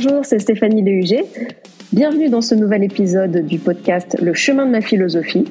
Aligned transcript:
Bonjour, 0.00 0.24
c'est 0.24 0.38
Stéphanie 0.38 0.80
Lehuger. 0.80 1.24
Bienvenue 1.92 2.28
dans 2.28 2.40
ce 2.40 2.54
nouvel 2.54 2.84
épisode 2.84 3.44
du 3.44 3.58
podcast 3.58 4.16
Le 4.22 4.32
chemin 4.32 4.64
de 4.64 4.70
ma 4.70 4.80
philosophie. 4.80 5.44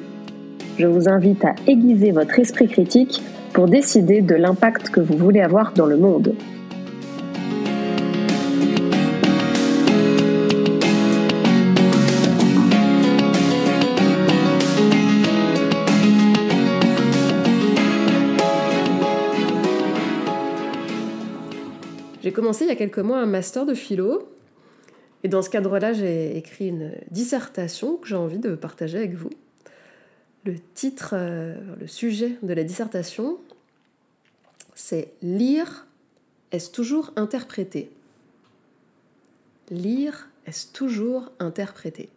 Je 0.78 0.86
vous 0.86 1.06
invite 1.06 1.44
à 1.44 1.54
aiguiser 1.66 2.12
votre 2.12 2.38
esprit 2.38 2.66
critique 2.66 3.20
pour 3.52 3.68
décider 3.68 4.22
de 4.22 4.34
l'impact 4.34 4.88
que 4.88 5.00
vous 5.00 5.18
voulez 5.18 5.42
avoir 5.42 5.74
dans 5.74 5.84
le 5.84 5.98
monde. 5.98 6.34
J'ai 22.28 22.34
commencé 22.34 22.66
il 22.66 22.68
y 22.68 22.72
a 22.72 22.76
quelques 22.76 22.98
mois 22.98 23.20
un 23.20 23.24
master 23.24 23.64
de 23.64 23.72
philo. 23.72 24.28
Et 25.24 25.28
dans 25.28 25.40
ce 25.40 25.48
cadre-là, 25.48 25.94
j'ai 25.94 26.36
écrit 26.36 26.68
une 26.68 26.92
dissertation 27.10 27.96
que 27.96 28.06
j'ai 28.06 28.16
envie 28.16 28.38
de 28.38 28.54
partager 28.54 28.98
avec 28.98 29.14
vous. 29.14 29.30
Le 30.44 30.56
titre, 30.74 31.14
euh, 31.14 31.56
le 31.80 31.86
sujet 31.86 32.36
de 32.42 32.52
la 32.52 32.64
dissertation, 32.64 33.38
c'est 34.74 35.10
Lire, 35.22 35.86
est-ce 36.52 36.70
toujours 36.70 37.14
interprété? 37.16 37.90
Lire, 39.70 40.28
est-ce 40.44 40.70
toujours 40.70 41.32
interprété? 41.38 42.10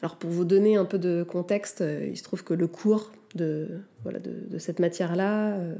Alors 0.00 0.16
pour 0.16 0.30
vous 0.30 0.46
donner 0.46 0.76
un 0.76 0.86
peu 0.86 0.98
de 0.98 1.26
contexte, 1.28 1.82
euh, 1.82 2.08
il 2.08 2.16
se 2.16 2.22
trouve 2.22 2.42
que 2.42 2.54
le 2.54 2.68
cours 2.68 3.12
de, 3.34 3.80
voilà, 4.02 4.18
de, 4.18 4.58
cette 4.58 4.78
matière-là 4.78 5.54
euh, 5.54 5.74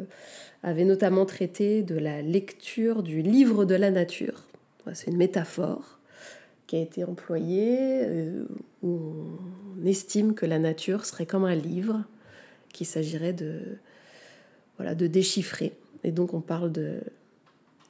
avait 0.62 0.84
notamment 0.84 1.26
traité 1.26 1.82
de 1.82 1.96
la 1.96 2.22
lecture 2.22 3.02
du 3.02 3.22
livre 3.22 3.64
de 3.64 3.74
la 3.74 3.90
nature. 3.90 4.44
C'est 4.92 5.10
une 5.10 5.16
métaphore 5.16 5.98
qui 6.66 6.76
a 6.76 6.80
été 6.80 7.04
employée 7.04 7.78
euh, 7.80 8.44
où 8.82 9.00
on 9.80 9.86
estime 9.86 10.34
que 10.34 10.46
la 10.46 10.58
nature 10.58 11.04
serait 11.04 11.26
comme 11.26 11.44
un 11.44 11.54
livre 11.54 12.04
qu'il 12.72 12.86
s'agirait 12.86 13.32
de, 13.32 13.60
voilà, 14.76 14.94
de 14.94 15.06
déchiffrer. 15.06 15.72
Et 16.04 16.12
donc 16.12 16.34
on 16.34 16.40
parle 16.40 16.70
de, 16.70 17.00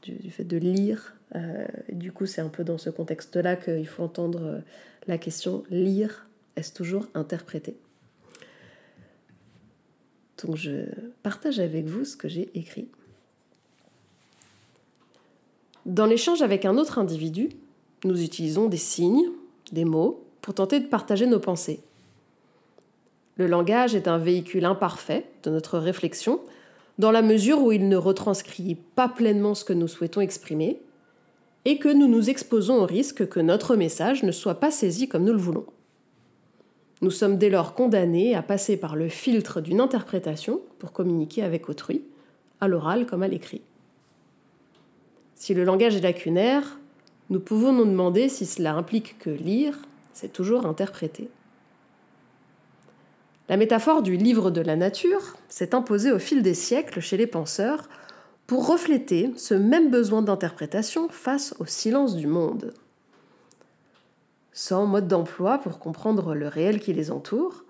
du, 0.02 0.30
fait 0.30 0.44
de 0.44 0.56
lire. 0.56 1.14
Euh, 1.34 1.66
du 1.92 2.12
coup, 2.12 2.24
c'est 2.24 2.40
un 2.40 2.48
peu 2.48 2.64
dans 2.64 2.78
ce 2.78 2.88
contexte-là 2.88 3.56
qu'il 3.56 3.86
faut 3.86 4.02
entendre 4.02 4.62
la 5.06 5.18
question 5.18 5.64
lire, 5.70 6.26
est-ce 6.56 6.72
toujours 6.72 7.06
interprété? 7.14 7.76
Donc 10.44 10.56
je 10.56 10.84
partage 11.22 11.60
avec 11.60 11.86
vous 11.86 12.04
ce 12.04 12.16
que 12.16 12.28
j'ai 12.28 12.50
écrit. 12.54 12.88
Dans 15.86 16.06
l'échange 16.06 16.42
avec 16.42 16.64
un 16.64 16.76
autre 16.76 16.98
individu, 16.98 17.50
nous 18.04 18.22
utilisons 18.22 18.68
des 18.68 18.76
signes, 18.76 19.30
des 19.72 19.84
mots, 19.84 20.24
pour 20.42 20.54
tenter 20.54 20.80
de 20.80 20.86
partager 20.86 21.26
nos 21.26 21.40
pensées. 21.40 21.80
Le 23.36 23.46
langage 23.46 23.94
est 23.94 24.08
un 24.08 24.18
véhicule 24.18 24.64
imparfait 24.64 25.26
de 25.42 25.50
notre 25.50 25.78
réflexion, 25.78 26.40
dans 26.98 27.10
la 27.10 27.22
mesure 27.22 27.62
où 27.62 27.72
il 27.72 27.88
ne 27.88 27.96
retranscrit 27.96 28.76
pas 28.94 29.08
pleinement 29.08 29.54
ce 29.54 29.64
que 29.64 29.72
nous 29.72 29.88
souhaitons 29.88 30.20
exprimer, 30.20 30.80
et 31.64 31.78
que 31.78 31.88
nous 31.88 32.06
nous 32.06 32.30
exposons 32.30 32.76
au 32.76 32.86
risque 32.86 33.28
que 33.28 33.40
notre 33.40 33.76
message 33.76 34.22
ne 34.22 34.32
soit 34.32 34.60
pas 34.60 34.70
saisi 34.70 35.08
comme 35.08 35.24
nous 35.24 35.32
le 35.32 35.38
voulons. 35.38 35.66
Nous 37.02 37.10
sommes 37.10 37.36
dès 37.36 37.50
lors 37.50 37.74
condamnés 37.74 38.34
à 38.34 38.42
passer 38.42 38.76
par 38.76 38.96
le 38.96 39.08
filtre 39.08 39.60
d'une 39.60 39.80
interprétation 39.80 40.60
pour 40.78 40.92
communiquer 40.92 41.42
avec 41.42 41.68
autrui, 41.68 42.02
à 42.60 42.68
l'oral 42.68 43.06
comme 43.06 43.22
à 43.22 43.28
l'écrit. 43.28 43.60
Si 45.34 45.52
le 45.52 45.64
langage 45.64 45.94
est 45.96 46.00
lacunaire, 46.00 46.78
nous 47.28 47.40
pouvons 47.40 47.72
nous 47.72 47.84
demander 47.84 48.30
si 48.30 48.46
cela 48.46 48.74
implique 48.74 49.18
que 49.18 49.28
lire, 49.28 49.78
c'est 50.14 50.32
toujours 50.32 50.64
interpréter. 50.64 51.28
La 53.50 53.58
métaphore 53.58 54.02
du 54.02 54.16
livre 54.16 54.50
de 54.50 54.62
la 54.62 54.74
nature 54.74 55.36
s'est 55.48 55.74
imposée 55.74 56.12
au 56.12 56.18
fil 56.18 56.42
des 56.42 56.54
siècles 56.54 57.00
chez 57.00 57.18
les 57.18 57.26
penseurs 57.26 57.88
pour 58.46 58.66
refléter 58.66 59.32
ce 59.36 59.54
même 59.54 59.90
besoin 59.90 60.22
d'interprétation 60.22 61.08
face 61.10 61.54
au 61.58 61.66
silence 61.66 62.16
du 62.16 62.26
monde 62.26 62.72
sans 64.56 64.86
mode 64.86 65.06
d'emploi 65.06 65.58
pour 65.58 65.78
comprendre 65.78 66.34
le 66.34 66.48
réel 66.48 66.80
qui 66.80 66.94
les 66.94 67.10
entoure, 67.10 67.66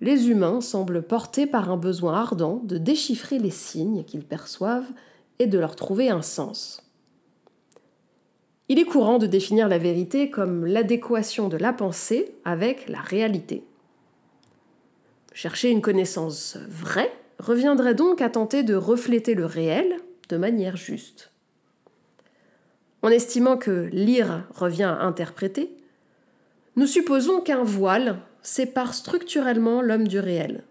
les 0.00 0.30
humains 0.30 0.62
semblent 0.62 1.02
portés 1.02 1.46
par 1.46 1.70
un 1.70 1.76
besoin 1.76 2.14
ardent 2.14 2.62
de 2.64 2.78
déchiffrer 2.78 3.38
les 3.38 3.50
signes 3.50 4.04
qu'ils 4.04 4.24
perçoivent 4.24 4.90
et 5.38 5.46
de 5.46 5.58
leur 5.58 5.76
trouver 5.76 6.08
un 6.08 6.22
sens. 6.22 6.90
Il 8.70 8.78
est 8.78 8.86
courant 8.86 9.18
de 9.18 9.26
définir 9.26 9.68
la 9.68 9.76
vérité 9.76 10.30
comme 10.30 10.64
l'adéquation 10.64 11.48
de 11.48 11.58
la 11.58 11.74
pensée 11.74 12.34
avec 12.46 12.88
la 12.88 13.02
réalité. 13.02 13.62
Chercher 15.34 15.70
une 15.70 15.82
connaissance 15.82 16.56
vraie 16.70 17.12
reviendrait 17.38 17.94
donc 17.94 18.22
à 18.22 18.30
tenter 18.30 18.62
de 18.62 18.74
refléter 18.74 19.34
le 19.34 19.44
réel 19.44 20.00
de 20.30 20.38
manière 20.38 20.78
juste. 20.78 21.32
En 23.02 23.08
estimant 23.08 23.58
que 23.58 23.90
lire 23.92 24.48
revient 24.54 24.84
à 24.84 25.02
interpréter, 25.02 25.76
nous 26.76 26.86
supposons 26.86 27.40
qu'un 27.40 27.62
voile 27.62 28.18
sépare 28.42 28.94
structurellement 28.94 29.80
l'homme 29.80 30.08
du 30.08 30.18
réel. 30.18 30.64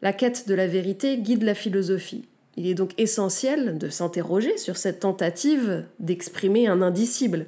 La 0.00 0.12
quête 0.12 0.46
de 0.48 0.54
la 0.54 0.68
vérité 0.68 1.18
guide 1.18 1.42
la 1.42 1.54
philosophie. 1.54 2.24
Il 2.56 2.66
est 2.66 2.74
donc 2.74 2.92
essentiel 2.98 3.78
de 3.78 3.88
s'interroger 3.88 4.56
sur 4.56 4.76
cette 4.76 5.00
tentative 5.00 5.84
d'exprimer 5.98 6.68
un 6.68 6.82
indicible, 6.82 7.46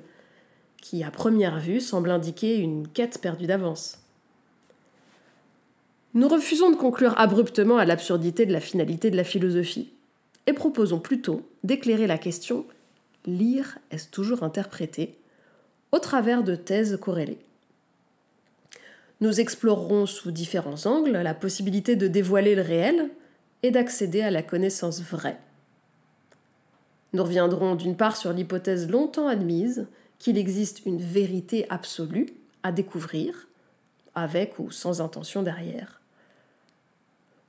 qui 0.80 1.04
à 1.04 1.10
première 1.10 1.60
vue 1.60 1.80
semble 1.80 2.10
indiquer 2.10 2.56
une 2.56 2.88
quête 2.88 3.18
perdue 3.20 3.46
d'avance. 3.46 3.98
Nous 6.14 6.26
refusons 6.26 6.70
de 6.70 6.76
conclure 6.76 7.14
abruptement 7.18 7.76
à 7.76 7.84
l'absurdité 7.84 8.46
de 8.46 8.52
la 8.52 8.60
finalité 8.60 9.10
de 9.10 9.16
la 9.16 9.24
philosophie, 9.24 9.92
et 10.46 10.52
proposons 10.52 10.98
plutôt 10.98 11.42
d'éclairer 11.62 12.08
la 12.08 12.18
question 12.18 12.66
lire 13.26 13.78
est-ce 13.90 14.08
toujours 14.08 14.42
interprété? 14.42 15.19
Au 15.92 15.98
travers 15.98 16.42
de 16.42 16.54
thèses 16.54 16.98
corrélées. 17.00 17.40
Nous 19.20 19.40
explorerons 19.40 20.06
sous 20.06 20.30
différents 20.30 20.86
angles 20.86 21.12
la 21.12 21.34
possibilité 21.34 21.96
de 21.96 22.08
dévoiler 22.08 22.54
le 22.54 22.62
réel 22.62 23.10
et 23.62 23.70
d'accéder 23.70 24.22
à 24.22 24.30
la 24.30 24.42
connaissance 24.42 25.02
vraie. 25.02 25.38
Nous 27.12 27.22
reviendrons 27.22 27.74
d'une 27.74 27.96
part 27.96 28.16
sur 28.16 28.32
l'hypothèse 28.32 28.88
longtemps 28.88 29.28
admise 29.28 29.86
qu'il 30.18 30.38
existe 30.38 30.86
une 30.86 31.00
vérité 31.00 31.66
absolue 31.68 32.28
à 32.62 32.72
découvrir, 32.72 33.48
avec 34.14 34.58
ou 34.58 34.70
sans 34.70 35.00
intention 35.00 35.42
derrière. 35.42 36.00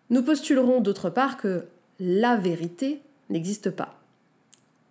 Nous 0.09 0.23
postulerons 0.23 0.81
d'autre 0.81 1.09
part 1.09 1.37
que 1.37 1.67
la 1.99 2.35
vérité 2.35 3.01
n'existe 3.29 3.69
pas, 3.69 3.99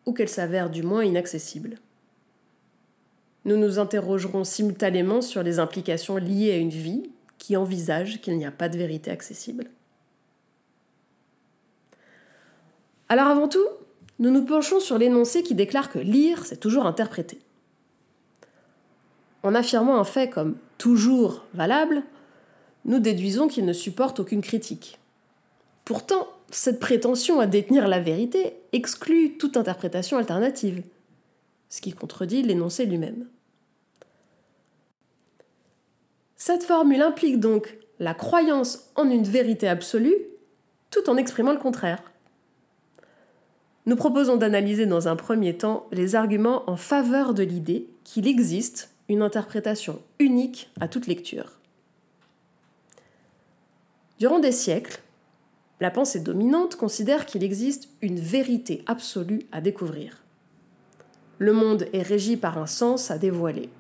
ou 0.06 0.12
qu'elle 0.12 0.28
s'avère 0.28 0.71
du 0.71 0.82
moins 0.82 1.05
inaccessible. 1.05 1.77
Nous 3.45 3.56
nous 3.56 3.78
interrogerons 3.78 4.45
simultanément 4.45 5.23
sur 5.23 5.43
les 5.43 5.59
implications 5.59 6.17
liées 6.17 6.53
à 6.53 6.59
une 6.59 6.71
vie 6.71 7.11
qui 7.39 7.56
envisage 7.56 8.21
qu'il 8.21 8.37
n'y 8.37 8.45
a 8.45 8.51
pas 8.51 8.69
de 8.69 8.77
vérité 8.77 9.11
accessible. 9.11 9.65
Alors 13.09 13.29
avant 13.29 13.49
tout, 13.49 13.67
nous 14.19 14.31
nous 14.31 14.45
penchons 14.45 14.79
sur 14.79 14.99
l'énoncé 14.99 15.43
qui 15.43 15.55
déclare 15.55 15.91
que 15.91 15.99
lire, 15.99 16.45
c'est 16.45 16.61
toujours 16.61 16.87
interpréter. 16.87 17.39
En 19.43 19.55
affirmant 19.55 19.99
un 19.99 20.05
fait 20.05 20.29
comme 20.29 20.56
toujours 20.77 21.45
valable, 21.55 22.03
nous 22.84 22.99
déduisons 22.99 23.49
qu'il 23.49 23.64
ne 23.64 23.73
supporte 23.73 24.20
aucune 24.20 24.43
critique. 24.43 24.99
Pourtant, 25.87 26.29
cette 26.50 26.79
prétention 26.79 27.41
à 27.41 27.47
détenir 27.47 27.88
la 27.88 28.00
vérité 28.00 28.55
exclut 28.73 29.38
toute 29.38 29.56
interprétation 29.56 30.19
alternative 30.19 30.82
ce 31.70 31.81
qui 31.81 31.93
contredit 31.93 32.43
l'énoncé 32.43 32.85
lui-même. 32.85 33.26
Cette 36.42 36.64
formule 36.64 37.02
implique 37.02 37.38
donc 37.38 37.76
la 37.98 38.14
croyance 38.14 38.90
en 38.96 39.10
une 39.10 39.25
vérité 39.25 39.69
absolue 39.69 40.16
tout 40.90 41.10
en 41.10 41.19
exprimant 41.19 41.52
le 41.52 41.58
contraire. 41.58 42.02
Nous 43.84 43.94
proposons 43.94 44.38
d'analyser 44.38 44.87
dans 44.87 45.06
un 45.06 45.16
premier 45.16 45.58
temps 45.58 45.87
les 45.92 46.14
arguments 46.14 46.62
en 46.66 46.78
faveur 46.78 47.34
de 47.34 47.42
l'idée 47.42 47.88
qu'il 48.04 48.26
existe 48.26 48.90
une 49.10 49.20
interprétation 49.20 50.00
unique 50.19 50.70
à 50.81 50.88
toute 50.88 51.08
lecture. 51.08 51.58
Durant 54.19 54.38
des 54.38 54.50
siècles, 54.50 55.02
la 55.78 55.90
pensée 55.90 56.20
dominante 56.20 56.76
considère 56.76 57.26
qu'il 57.26 57.44
existe 57.44 57.90
une 58.00 58.19
vérité 58.19 58.82
absolue 58.87 59.42
à 59.52 59.60
découvrir 59.60 60.20
le 61.40 61.54
monde 61.54 61.87
est 61.94 62.02
régi 62.02 62.37
par 62.37 62.58
un 62.58 62.66
sens 62.66 63.10
à 63.10 63.16
dévoiler. 63.16 63.70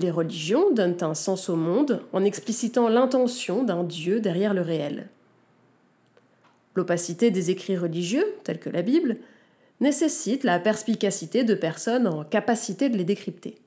Les 0.00 0.10
religions 0.10 0.70
donnent 0.70 0.96
un 1.02 1.12
sens 1.12 1.50
au 1.50 1.56
monde 1.56 2.02
en 2.14 2.24
explicitant 2.24 2.88
l'intention 2.88 3.64
d'un 3.64 3.84
Dieu 3.84 4.20
derrière 4.20 4.54
le 4.54 4.62
réel. 4.62 5.10
L'opacité 6.74 7.30
des 7.30 7.50
écrits 7.50 7.76
religieux, 7.76 8.24
tels 8.42 8.58
que 8.58 8.70
la 8.70 8.80
Bible, 8.80 9.18
nécessite 9.80 10.42
la 10.42 10.58
perspicacité 10.58 11.44
de 11.44 11.52
personnes 11.52 12.06
en 12.06 12.24
capacité 12.24 12.88
de 12.88 12.96
les 12.96 13.04
décrypter. 13.04 13.58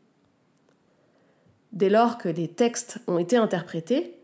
Dès 1.71 1.89
lors 1.89 2.17
que 2.17 2.29
les 2.29 2.47
textes 2.47 2.97
ont 3.05 3.19
été 3.19 3.37
interprétés, 3.37 4.15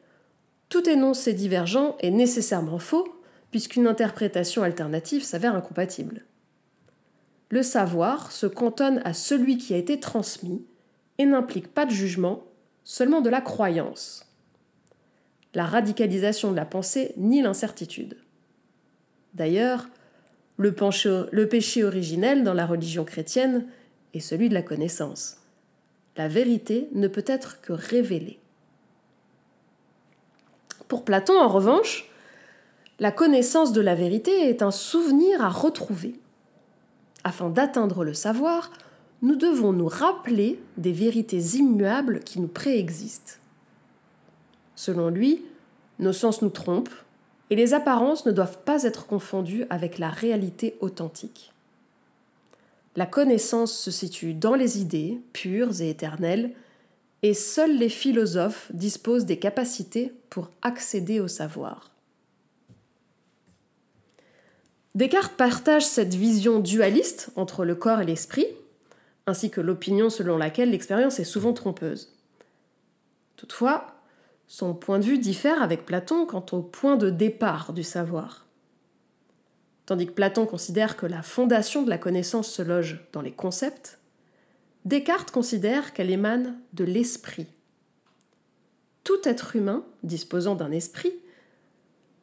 tout 0.68 0.90
énoncé 0.90 1.34
divergent 1.34 1.96
est 2.00 2.10
nécessairement 2.10 2.80
faux, 2.80 3.08
puisqu'une 3.52 3.86
interprétation 3.86 4.64
alternative 4.64 5.24
s'avère 5.24 5.54
incompatible. 5.54 6.24
Le 7.50 7.62
savoir 7.62 8.32
se 8.32 8.48
cantonne 8.48 9.00
à 9.06 9.14
celui 9.14 9.60
qui 9.60 9.76
a 9.76 9.78
été 9.78 10.00
transmis 10.00 10.66
et 11.20 11.26
n'implique 11.26 11.68
pas 11.68 11.86
de 11.86 11.92
jugement, 11.92 12.44
seulement 12.84 13.22
de 13.22 13.30
la 13.30 13.42
croyance. 13.42 14.26
La 15.54 15.66
radicalisation 15.66 16.52
de 16.52 16.56
la 16.56 16.66
pensée 16.66 17.14
nie 17.18 17.42
l'incertitude. 17.42 18.18
D'ailleurs, 19.36 19.88
le, 20.58 21.46
péché 21.46 21.84
originel 21.84 22.44
dans 22.44 22.54
la 22.54 22.66
religion 22.66 23.06
chrétienne 23.06 23.68
est 24.14 24.20
celui 24.20 24.50
de 24.50 24.54
la 24.54 24.62
connaissance. 24.62 25.38
La 26.18 26.28
vérité 26.28 26.90
ne 26.94 27.08
peut 27.08 27.24
être 27.28 27.62
que 27.62 27.74
révélée. 27.74 28.40
Pour 30.88 31.06
Platon, 31.06 31.40
en 31.40 31.48
revanche, 31.48 32.10
la 33.00 33.12
connaissance 33.12 33.72
de 33.72 33.82
la 33.82 33.96
vérité 33.96 34.50
est 34.50 34.62
un 34.62 34.72
souvenir 34.72 35.44
à 35.44 35.50
retrouver. 35.50 36.20
Afin 37.24 37.50
d'atteindre 37.50 38.04
le 38.04 38.14
savoir, 38.14 38.72
nous 39.22 39.36
devons 39.36 39.74
nous 39.74 39.88
rappeler 39.88 40.60
des 40.78 40.94
vérités 40.94 41.58
immuables 41.58 42.22
qui 42.22 42.40
nous 42.40 42.48
préexistent. 42.48 43.40
Selon 44.76 45.10
lui, 45.10 45.44
nos 46.00 46.14
sens 46.14 46.42
nous 46.42 46.50
trompent, 46.50 46.90
et 47.50 47.56
les 47.56 47.74
apparences 47.74 48.26
ne 48.26 48.32
doivent 48.32 48.60
pas 48.64 48.84
être 48.84 49.08
confondues 49.08 49.66
avec 49.70 49.98
la 49.98 50.10
réalité 50.10 50.78
authentique. 50.82 51.52
La 52.96 53.06
connaissance 53.06 53.78
se 53.78 53.92
situe 53.92 54.34
dans 54.34 54.56
les 54.56 54.80
idées, 54.80 55.20
pures 55.34 55.82
et 55.82 55.90
éternelles, 55.90 56.54
et 57.22 57.34
seuls 57.34 57.78
les 57.78 57.90
philosophes 57.90 58.72
disposent 58.74 59.26
des 59.26 59.40
capacités 59.40 60.14
pour 60.30 60.50
accéder 60.62 61.20
au 61.20 61.28
savoir. 61.28 61.92
Descartes 64.96 65.36
partage 65.36 65.86
cette 65.86 66.16
vision 66.16 66.60
dualiste 66.60 67.30
entre 67.36 67.66
le 67.66 67.76
corps 67.76 68.02
et 68.02 68.06
l'esprit, 68.06 68.48
ainsi 69.30 69.50
que 69.50 69.62
l'opinion 69.62 70.10
selon 70.10 70.38
laquelle 70.38 70.72
l'expérience 70.72 71.20
est 71.20 71.24
souvent 71.24 71.54
trompeuse. 71.54 72.14
Toutefois, 73.38 73.96
son 74.48 74.74
point 74.74 75.00
de 75.00 75.06
vue 75.06 75.20
diffère 75.20 75.62
avec 75.62 75.86
Platon 75.86 76.26
quant 76.26 76.46
au 76.52 76.62
point 76.62 76.98
de 76.98 77.10
départ 77.10 77.72
du 77.72 77.84
savoir. 77.84 78.46
Tandis 79.86 80.08
que 80.08 80.12
Platon 80.12 80.46
considère 80.46 80.98
que 80.98 81.06
la 81.06 81.22
fondation 81.22 81.84
de 81.84 81.90
la 81.90 81.98
connaissance 81.98 82.52
se 82.52 82.62
loge 82.62 83.00
dans 83.14 83.22
les 83.22 83.32
concepts, 83.32 84.00
Descartes 84.86 85.32
considère 85.32 85.94
qu'elle 85.94 86.10
émane 86.10 86.60
de 86.74 86.84
l'esprit. 86.84 87.48
Tout 89.04 89.20
être 89.24 89.56
humain 89.56 89.84
disposant 90.04 90.56
d'un 90.56 90.72
esprit, 90.72 91.14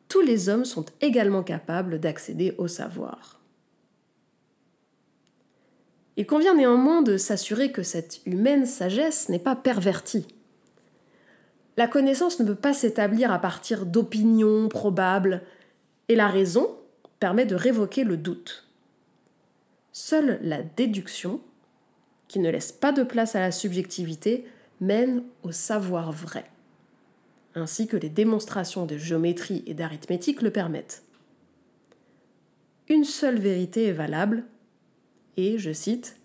tous 0.08 0.20
les 0.20 0.49
hommes 0.49 0.64
sont 0.64 0.87
également 1.00 1.43
capables 1.43 2.00
d'accéder 2.00 2.55
au 2.58 2.69
savoir. 2.69 3.35
Il 6.16 6.26
convient 6.26 6.54
néanmoins 6.54 7.02
de 7.02 7.16
s'assurer 7.16 7.72
que 7.72 7.82
cette 7.82 8.20
humaine 8.26 8.66
sagesse 8.66 9.28
n'est 9.28 9.38
pas 9.38 9.56
pervertie 9.56 10.26
la 11.76 11.88
connaissance 11.88 12.40
ne 12.40 12.46
peut 12.46 12.54
pas 12.54 12.72
s'établir 12.72 13.30
à 13.30 13.38
partir 13.38 13.84
d'opinions 13.84 14.68
probables, 14.68 15.42
et 16.08 16.14
la 16.14 16.28
raison 16.28 16.76
permet 17.20 17.46
de 17.46 17.54
révoquer 17.54 18.04
le 18.04 18.16
doute. 18.16 18.66
Seule 19.92 20.38
la 20.42 20.62
déduction, 20.62 21.40
qui 22.28 22.38
ne 22.38 22.50
laisse 22.50 22.72
pas 22.72 22.92
de 22.92 23.02
place 23.02 23.36
à 23.36 23.40
la 23.40 23.52
subjectivité, 23.52 24.46
mène 24.80 25.22
au 25.42 25.52
savoir 25.52 26.12
vrai, 26.12 26.44
ainsi 27.54 27.86
que 27.86 27.96
les 27.96 28.08
démonstrations 28.08 28.86
de 28.86 28.96
géométrie 28.96 29.62
et 29.66 29.74
d'arithmétique 29.74 30.42
le 30.42 30.50
permettent. 30.50 31.02
Une 32.88 33.04
seule 33.04 33.38
vérité 33.38 33.86
est 33.86 33.92
valable, 33.92 34.44
et, 35.36 35.58
je 35.58 35.72
cite, 35.72 36.16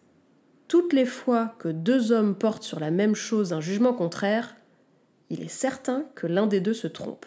Toutes 0.68 0.94
les 0.94 1.06
fois 1.06 1.56
que 1.60 1.68
deux 1.68 2.12
hommes 2.12 2.36
portent 2.36 2.64
sur 2.64 2.80
la 2.80 2.92
même 2.92 3.16
chose 3.16 3.54
un 3.54 3.62
jugement 3.62 3.94
contraire, 3.94 4.56
il 5.30 5.42
est 5.42 5.50
certain 5.50 6.06
que 6.16 6.28
l'un 6.28 6.48
des 6.48 6.60
deux 6.60 6.74
se 6.74 6.88
trompe. 6.88 7.26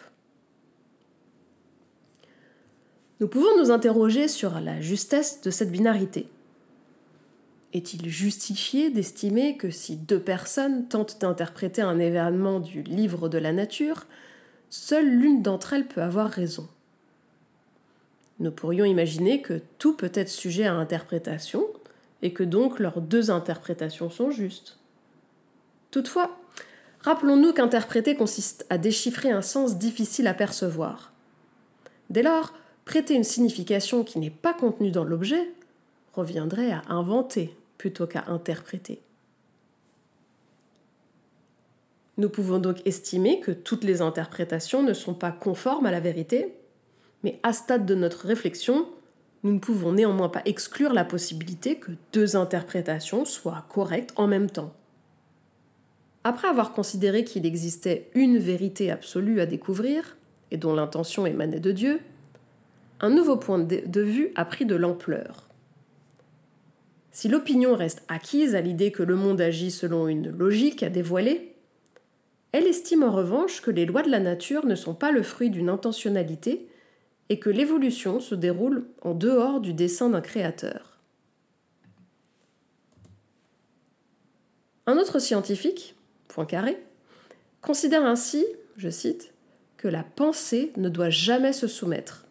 Nous 3.19 3.27
pouvons 3.27 3.57
nous 3.57 3.71
interroger 3.71 4.27
sur 4.27 4.59
la 4.59 4.81
justesse 4.81 5.41
de 5.41 5.49
cette 5.49 5.71
binarité. 5.71 6.27
Est-il 7.73 8.07
justifié 8.09 8.89
d'estimer 8.89 9.57
que 9.57 9.71
si 9.71 9.95
deux 9.95 10.19
personnes 10.19 10.87
tentent 10.87 11.19
d'interpréter 11.19 11.81
un 11.81 11.99
événement 11.99 12.59
du 12.59 12.83
livre 12.83 13.27
de 13.27 13.37
la 13.37 13.53
nature, 13.53 14.05
seule 14.69 15.07
l'une 15.07 15.41
d'entre 15.41 15.73
elles 15.73 15.87
peut 15.87 16.01
avoir 16.01 16.29
raison? 16.29 16.67
Nous 18.39 18.51
pourrions 18.51 18.85
imaginer 18.85 19.41
que 19.41 19.61
tout 19.77 19.95
peut 19.95 20.11
être 20.13 20.29
sujet 20.29 20.65
à 20.65 20.73
interprétation 20.73 21.65
et 22.21 22.33
que 22.33 22.43
donc 22.43 22.79
leurs 22.79 23.01
deux 23.01 23.31
interprétations 23.31 24.09
sont 24.09 24.31
justes. 24.31 24.79
Toutefois, 25.91 26.37
Rappelons-nous 27.05 27.53
qu'interpréter 27.53 28.15
consiste 28.15 28.65
à 28.71 28.79
déchiffrer 28.79 29.29
un 29.29 29.43
sens 29.43 29.77
difficile 29.77 30.25
à 30.25 30.33
percevoir. 30.33 31.13
Dès 32.09 32.23
lors, 32.23 32.51
prêter 32.83 33.13
une 33.13 33.23
signification 33.23 34.03
qui 34.03 34.17
n'est 34.17 34.31
pas 34.31 34.55
contenue 34.55 34.89
dans 34.89 35.03
l'objet 35.03 35.51
reviendrait 36.13 36.71
à 36.71 36.81
inventer 36.87 37.55
plutôt 37.77 38.07
qu'à 38.07 38.23
interpréter. 38.25 39.03
Nous 42.17 42.29
pouvons 42.29 42.57
donc 42.57 42.77
estimer 42.87 43.39
que 43.39 43.51
toutes 43.51 43.83
les 43.83 44.01
interprétations 44.01 44.81
ne 44.81 44.93
sont 44.93 45.13
pas 45.13 45.31
conformes 45.31 45.85
à 45.85 45.91
la 45.91 45.99
vérité, 45.99 46.55
mais 47.23 47.39
à 47.43 47.53
stade 47.53 47.85
de 47.85 47.93
notre 47.93 48.25
réflexion, 48.25 48.89
nous 49.45 49.53
ne 49.53 49.59
pouvons 49.59 49.93
néanmoins 49.93 50.27
pas 50.27 50.41
exclure 50.45 50.91
la 50.91 51.05
possibilité 51.05 51.75
que 51.75 51.91
deux 52.11 52.35
interprétations 52.35 53.25
soient 53.25 53.67
correctes 53.69 54.11
en 54.15 54.25
même 54.25 54.49
temps. 54.49 54.73
Après 56.23 56.47
avoir 56.47 56.73
considéré 56.73 57.23
qu'il 57.23 57.45
existait 57.45 58.09
une 58.15 58.39
vérité 58.39 58.89
absolue 58.89 59.39
à 59.39 59.45
découvrir, 59.45 60.17
et 60.49 60.57
dont 60.57 60.73
l'intention 60.73 61.27
émanait 61.27 61.59
de 61.59 61.71
Dieu, 61.71 61.99
un 63.01 63.11
nouveau 63.11 63.37
point 63.37 63.59
de 63.59 64.01
vue 64.01 64.31
a 64.33 64.45
pris 64.45 64.65
de 64.65 64.75
l'ampleur. 64.75 65.47
Si 67.11 67.27
l'opinion 67.27 67.75
reste 67.75 68.01
acquise 68.07 68.55
à 68.55 68.61
l'idée 68.61 68.91
que 68.91 69.03
le 69.03 69.15
monde 69.15 69.41
agit 69.41 69.69
selon 69.69 70.07
une 70.07 70.31
logique 70.31 70.81
à 70.81 70.89
dévoiler, 70.89 71.53
elle 72.51 72.65
estime 72.65 73.03
en 73.03 73.11
revanche 73.11 73.61
que 73.61 73.69
les 73.69 73.85
lois 73.85 74.01
de 74.01 74.09
la 74.09 74.19
nature 74.19 74.65
ne 74.65 74.73
sont 74.73 74.95
pas 74.95 75.11
le 75.11 75.21
fruit 75.21 75.51
d'une 75.51 75.69
intentionnalité 75.69 76.67
et 77.29 77.39
que 77.39 77.49
l'évolution 77.49 78.19
se 78.19 78.35
déroule 78.35 78.87
en 79.01 79.13
dehors 79.13 79.59
du 79.59 79.73
dessein 79.73 80.09
d'un 80.09 80.21
créateur. 80.21 80.99
Un 84.87 84.97
autre 84.97 85.19
scientifique, 85.19 85.95
Poincaré, 86.27 86.77
considère 87.61 88.05
ainsi, 88.05 88.45
je 88.77 88.89
cite, 88.89 89.33
que 89.77 89.87
la 89.87 90.03
pensée 90.03 90.71
ne 90.77 90.89
doit 90.89 91.09
jamais 91.09 91.53
se 91.53 91.67
soumettre 91.67 92.25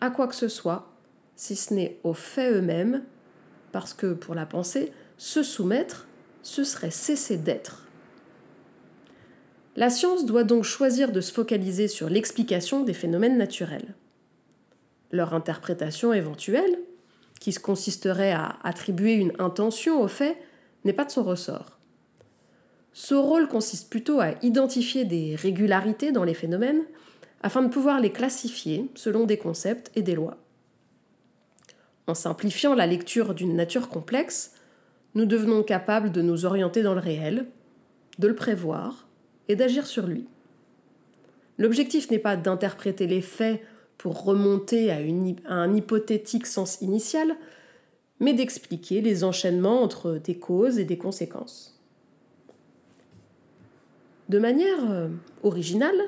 à 0.00 0.10
quoi 0.10 0.28
que 0.28 0.34
ce 0.34 0.48
soit, 0.48 0.92
si 1.36 1.56
ce 1.56 1.74
n'est 1.74 1.98
aux 2.04 2.14
faits 2.14 2.54
eux-mêmes, 2.54 3.02
parce 3.72 3.94
que 3.94 4.12
pour 4.12 4.34
la 4.34 4.46
pensée, 4.46 4.92
se 5.16 5.42
soumettre, 5.42 6.06
ce 6.42 6.64
serait 6.64 6.90
cesser 6.90 7.36
d'être. 7.36 7.84
La 9.76 9.90
science 9.90 10.26
doit 10.26 10.44
donc 10.44 10.64
choisir 10.64 11.12
de 11.12 11.20
se 11.20 11.32
focaliser 11.32 11.88
sur 11.88 12.08
l'explication 12.08 12.82
des 12.82 12.94
phénomènes 12.94 13.38
naturels. 13.38 13.94
Leur 15.10 15.34
interprétation 15.34 16.12
éventuelle, 16.12 16.78
qui 17.40 17.54
consisterait 17.54 18.32
à 18.32 18.56
attribuer 18.62 19.14
une 19.14 19.32
intention 19.38 20.02
aux 20.02 20.08
faits, 20.08 20.36
n'est 20.84 20.92
pas 20.92 21.04
de 21.04 21.10
son 21.10 21.24
ressort. 21.24 21.78
Ce 22.92 23.14
rôle 23.14 23.48
consiste 23.48 23.90
plutôt 23.90 24.20
à 24.20 24.32
identifier 24.42 25.04
des 25.04 25.36
régularités 25.36 26.12
dans 26.12 26.24
les 26.24 26.34
phénomènes 26.34 26.82
afin 27.42 27.62
de 27.62 27.68
pouvoir 27.68 28.00
les 28.00 28.10
classifier 28.10 28.90
selon 28.94 29.24
des 29.24 29.38
concepts 29.38 29.90
et 29.94 30.02
des 30.02 30.14
lois. 30.14 30.36
En 32.06 32.14
simplifiant 32.14 32.74
la 32.74 32.86
lecture 32.86 33.34
d'une 33.34 33.54
nature 33.54 33.88
complexe, 33.88 34.54
nous 35.14 35.26
devenons 35.26 35.62
capables 35.62 36.10
de 36.10 36.22
nous 36.22 36.44
orienter 36.44 36.82
dans 36.82 36.94
le 36.94 37.00
réel, 37.00 37.46
de 38.18 38.28
le 38.28 38.34
prévoir 38.34 39.06
et 39.48 39.56
d'agir 39.56 39.86
sur 39.86 40.06
lui. 40.06 40.26
L'objectif 41.58 42.10
n'est 42.10 42.18
pas 42.18 42.36
d'interpréter 42.36 43.06
les 43.06 43.20
faits 43.20 43.62
pour 43.98 44.22
remonter 44.24 44.90
à, 44.90 44.98
un 45.52 45.74
hypothétique 45.74 46.46
sens 46.46 46.80
initial, 46.80 47.36
mais 48.20 48.32
d'expliquer 48.32 49.00
les 49.00 49.24
enchaînements 49.24 49.82
entre 49.82 50.12
des 50.12 50.38
causes 50.38 50.78
et 50.78 50.84
des 50.84 50.98
conséquences. 50.98 51.78
De 54.28 54.38
manière 54.38 54.90
euh, 54.90 55.08
originale, 55.42 56.00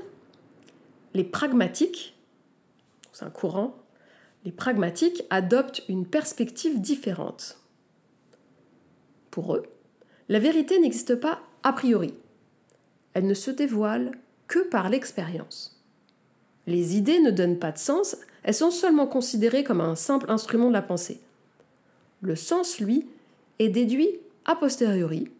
les 1.14 1.24
pragmatiques, 1.24 2.16
c'est 3.12 3.24
un 3.24 3.30
courant, 3.30 3.76
les 4.44 4.52
pragmatiques 4.52 5.24
adoptent 5.30 5.82
une 5.88 6.06
perspective 6.06 6.80
différente. 6.80 7.58
Pour 9.30 9.54
eux, 9.56 9.64
la 10.28 10.38
vérité 10.38 10.78
n'existe 10.78 11.16
pas 11.16 11.40
a 11.62 11.72
priori. 11.72 12.14
Elle 13.14 13.26
ne 13.26 13.34
se 13.34 13.50
dévoile 13.50 14.12
que 14.46 14.60
par 14.60 14.88
l'expérience. 14.88 15.79
Les 16.70 16.96
idées 16.96 17.18
ne 17.18 17.32
donnent 17.32 17.58
pas 17.58 17.72
de 17.72 17.78
sens, 17.78 18.16
elles 18.44 18.54
sont 18.54 18.70
seulement 18.70 19.08
considérées 19.08 19.64
comme 19.64 19.80
un 19.80 19.96
simple 19.96 20.30
instrument 20.30 20.68
de 20.68 20.72
la 20.72 20.82
pensée. 20.82 21.18
Le 22.20 22.36
sens, 22.36 22.78
lui, 22.78 23.08
est 23.58 23.70
déduit 23.70 24.20
a 24.44 24.54
posteriori 24.54 25.32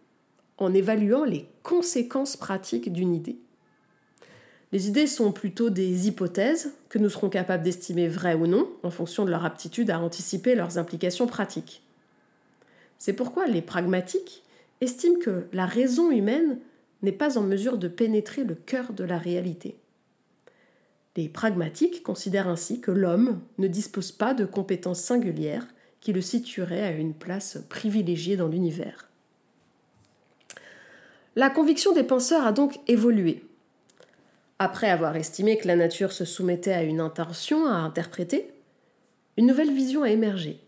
en 0.57 0.73
évaluant 0.73 1.23
les 1.23 1.45
conséquences 1.63 2.35
pratiques 2.35 2.91
d'une 2.91 3.13
idée. 3.13 3.37
Les 4.73 4.89
idées 4.89 5.07
sont 5.07 5.31
plutôt 5.31 5.69
des 5.69 6.09
hypothèses 6.09 6.73
que 6.89 6.99
nous 6.99 7.09
serons 7.09 7.29
capables 7.29 7.63
d'estimer 7.63 8.09
vraies 8.09 8.35
ou 8.35 8.45
non 8.45 8.69
en 8.83 8.91
fonction 8.91 9.23
de 9.23 9.31
leur 9.31 9.45
aptitude 9.45 9.89
à 9.89 10.01
anticiper 10.01 10.53
leurs 10.53 10.77
implications 10.77 11.27
pratiques. 11.27 11.81
C'est 12.97 13.13
pourquoi 13.13 13.47
les 13.47 13.61
pragmatiques 13.61 14.43
estiment 14.81 15.19
que 15.19 15.45
la 15.53 15.65
raison 15.65 16.11
humaine 16.11 16.59
n'est 17.03 17.13
pas 17.13 17.37
en 17.37 17.43
mesure 17.43 17.77
de 17.77 17.87
pénétrer 17.87 18.43
le 18.43 18.55
cœur 18.55 18.91
de 18.91 19.05
la 19.05 19.17
réalité. 19.17 19.77
Les 21.15 21.27
pragmatiques 21.27 22.03
considèrent 22.03 22.47
ainsi 22.47 22.79
que 22.79 22.91
l'homme 22.91 23.41
ne 23.57 23.67
dispose 23.67 24.11
pas 24.11 24.33
de 24.33 24.45
compétences 24.45 25.01
singulières 25.01 25.67
qui 25.99 26.13
le 26.13 26.21
situeraient 26.21 26.83
à 26.83 26.91
une 26.91 27.13
place 27.13 27.59
privilégiée 27.69 28.37
dans 28.37 28.47
l'univers. 28.47 29.09
La 31.35 31.49
conviction 31.49 31.93
des 31.93 32.03
penseurs 32.03 32.45
a 32.45 32.51
donc 32.51 32.79
évolué 32.87 33.43
après 34.63 34.91
avoir 34.91 35.15
estimé 35.15 35.57
que 35.57 35.67
la 35.67 35.75
nature 35.75 36.11
se 36.11 36.23
soumettait 36.23 36.71
à 36.71 36.83
une 36.83 36.99
intention 36.99 37.65
à 37.65 37.77
interpréter, 37.77 38.53
une 39.35 39.47
nouvelle 39.47 39.73
vision 39.73 40.03
a 40.03 40.11
émergé. 40.11 40.59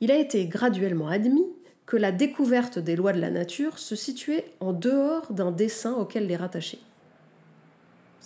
Il 0.00 0.12
a 0.12 0.16
été 0.16 0.46
graduellement 0.46 1.08
admis 1.08 1.48
que 1.84 1.96
la 1.96 2.12
découverte 2.12 2.78
des 2.78 2.94
lois 2.94 3.12
de 3.12 3.20
la 3.20 3.32
nature 3.32 3.80
se 3.80 3.96
situait 3.96 4.44
en 4.60 4.72
dehors 4.72 5.32
d'un 5.32 5.50
dessin 5.50 5.94
auquel 5.94 6.28
les 6.28 6.36
rattacher. 6.36 6.78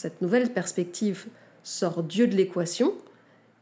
Cette 0.00 0.22
nouvelle 0.22 0.50
perspective 0.50 1.26
sort 1.62 2.02
Dieu 2.02 2.26
de 2.26 2.34
l'équation 2.34 2.94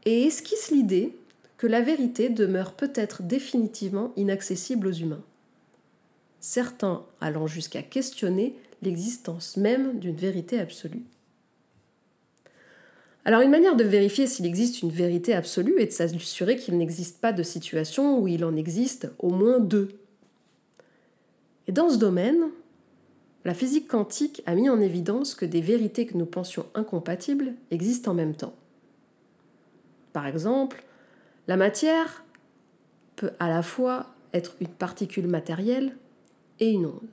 et 0.05 0.23
esquisse 0.23 0.71
l'idée 0.71 1.13
que 1.57 1.67
la 1.67 1.81
vérité 1.81 2.29
demeure 2.29 2.75
peut-être 2.75 3.23
définitivement 3.23 4.13
inaccessible 4.15 4.87
aux 4.87 4.93
humains. 4.93 5.21
Certains 6.39 7.03
allant 7.19 7.45
jusqu'à 7.45 7.81
questionner 7.81 8.55
l'existence 8.81 9.57
même 9.57 9.99
d'une 9.99 10.15
vérité 10.15 10.61
absolue. 10.61 11.03
Alors 13.25 13.41
une 13.41 13.51
manière 13.51 13.75
de 13.75 13.83
vérifier 13.83 14.25
s'il 14.25 14.45
existe 14.45 14.81
une 14.81 14.91
vérité 14.91 15.33
absolue 15.33 15.81
est 15.81 15.87
de 15.87 15.91
s'assurer 15.91 16.55
qu'il 16.55 16.77
n'existe 16.77 17.19
pas 17.19 17.33
de 17.33 17.43
situation 17.43 18.17
où 18.17 18.29
il 18.29 18.45
en 18.45 18.55
existe 18.55 19.11
au 19.19 19.29
moins 19.29 19.59
deux. 19.59 19.89
Et 21.67 21.73
dans 21.73 21.89
ce 21.89 21.97
domaine, 21.97 22.45
la 23.45 23.53
physique 23.53 23.87
quantique 23.87 24.43
a 24.45 24.55
mis 24.55 24.69
en 24.69 24.81
évidence 24.81 25.33
que 25.33 25.45
des 25.45 25.61
vérités 25.61 26.05
que 26.05 26.17
nous 26.17 26.25
pensions 26.25 26.65
incompatibles 26.75 27.53
existent 27.71 28.11
en 28.11 28.13
même 28.13 28.35
temps. 28.35 28.53
Par 30.11 30.27
exemple, 30.27 30.83
la 31.47 31.55
matière 31.55 32.25
peut 33.15 33.31
à 33.39 33.49
la 33.49 33.63
fois 33.63 34.07
être 34.33 34.55
une 34.59 34.67
particule 34.67 35.27
matérielle 35.27 35.95
et 36.59 36.69
une 36.69 36.87
onde. 36.87 37.07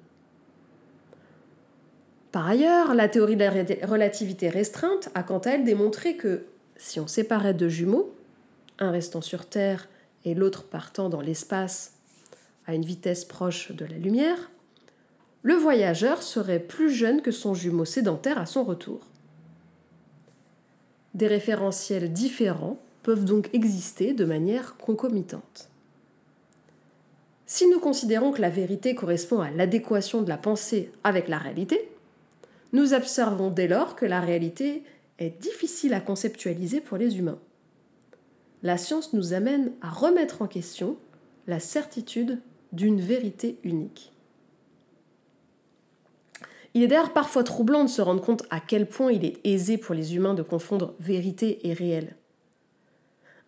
Par 2.32 2.46
ailleurs, 2.46 2.94
la 2.94 3.08
théorie 3.08 3.36
de 3.36 3.44
la 3.44 3.86
relativité 3.86 4.48
restreinte 4.48 5.08
a 5.14 5.22
quant 5.22 5.38
à 5.38 5.50
elle 5.50 5.64
démontré 5.64 6.16
que 6.16 6.44
si 6.76 7.00
on 7.00 7.06
séparait 7.06 7.54
deux 7.54 7.68
jumeaux, 7.68 8.14
un 8.78 8.90
restant 8.90 9.22
sur 9.22 9.46
Terre 9.46 9.88
et 10.24 10.34
l'autre 10.34 10.64
partant 10.64 11.08
dans 11.08 11.20
l'espace 11.20 11.94
à 12.66 12.74
une 12.74 12.84
vitesse 12.84 13.24
proche 13.24 13.72
de 13.72 13.86
la 13.86 13.96
lumière, 13.96 14.50
le 15.46 15.54
voyageur 15.54 16.24
serait 16.24 16.58
plus 16.58 16.90
jeune 16.90 17.22
que 17.22 17.30
son 17.30 17.54
jumeau 17.54 17.84
sédentaire 17.84 18.36
à 18.36 18.46
son 18.46 18.64
retour. 18.64 18.98
Des 21.14 21.28
référentiels 21.28 22.12
différents 22.12 22.80
peuvent 23.04 23.24
donc 23.24 23.48
exister 23.52 24.12
de 24.12 24.24
manière 24.24 24.76
concomitante. 24.76 25.68
Si 27.46 27.68
nous 27.68 27.78
considérons 27.78 28.32
que 28.32 28.40
la 28.40 28.50
vérité 28.50 28.96
correspond 28.96 29.38
à 29.38 29.52
l'adéquation 29.52 30.20
de 30.20 30.28
la 30.28 30.36
pensée 30.36 30.90
avec 31.04 31.28
la 31.28 31.38
réalité, 31.38 31.92
nous 32.72 32.92
observons 32.92 33.50
dès 33.50 33.68
lors 33.68 33.94
que 33.94 34.04
la 34.04 34.20
réalité 34.20 34.82
est 35.20 35.40
difficile 35.40 35.94
à 35.94 36.00
conceptualiser 36.00 36.80
pour 36.80 36.96
les 36.96 37.18
humains. 37.20 37.38
La 38.64 38.78
science 38.78 39.12
nous 39.12 39.32
amène 39.32 39.70
à 39.80 39.90
remettre 39.90 40.42
en 40.42 40.48
question 40.48 40.96
la 41.46 41.60
certitude 41.60 42.40
d'une 42.72 43.00
vérité 43.00 43.58
unique. 43.62 44.10
Il 46.76 46.82
est 46.82 46.88
d'ailleurs 46.88 47.14
parfois 47.14 47.42
troublant 47.42 47.84
de 47.84 47.88
se 47.88 48.02
rendre 48.02 48.20
compte 48.20 48.42
à 48.50 48.60
quel 48.60 48.86
point 48.86 49.10
il 49.10 49.24
est 49.24 49.40
aisé 49.44 49.78
pour 49.78 49.94
les 49.94 50.14
humains 50.14 50.34
de 50.34 50.42
confondre 50.42 50.94
vérité 51.00 51.66
et 51.66 51.72
réel. 51.72 52.16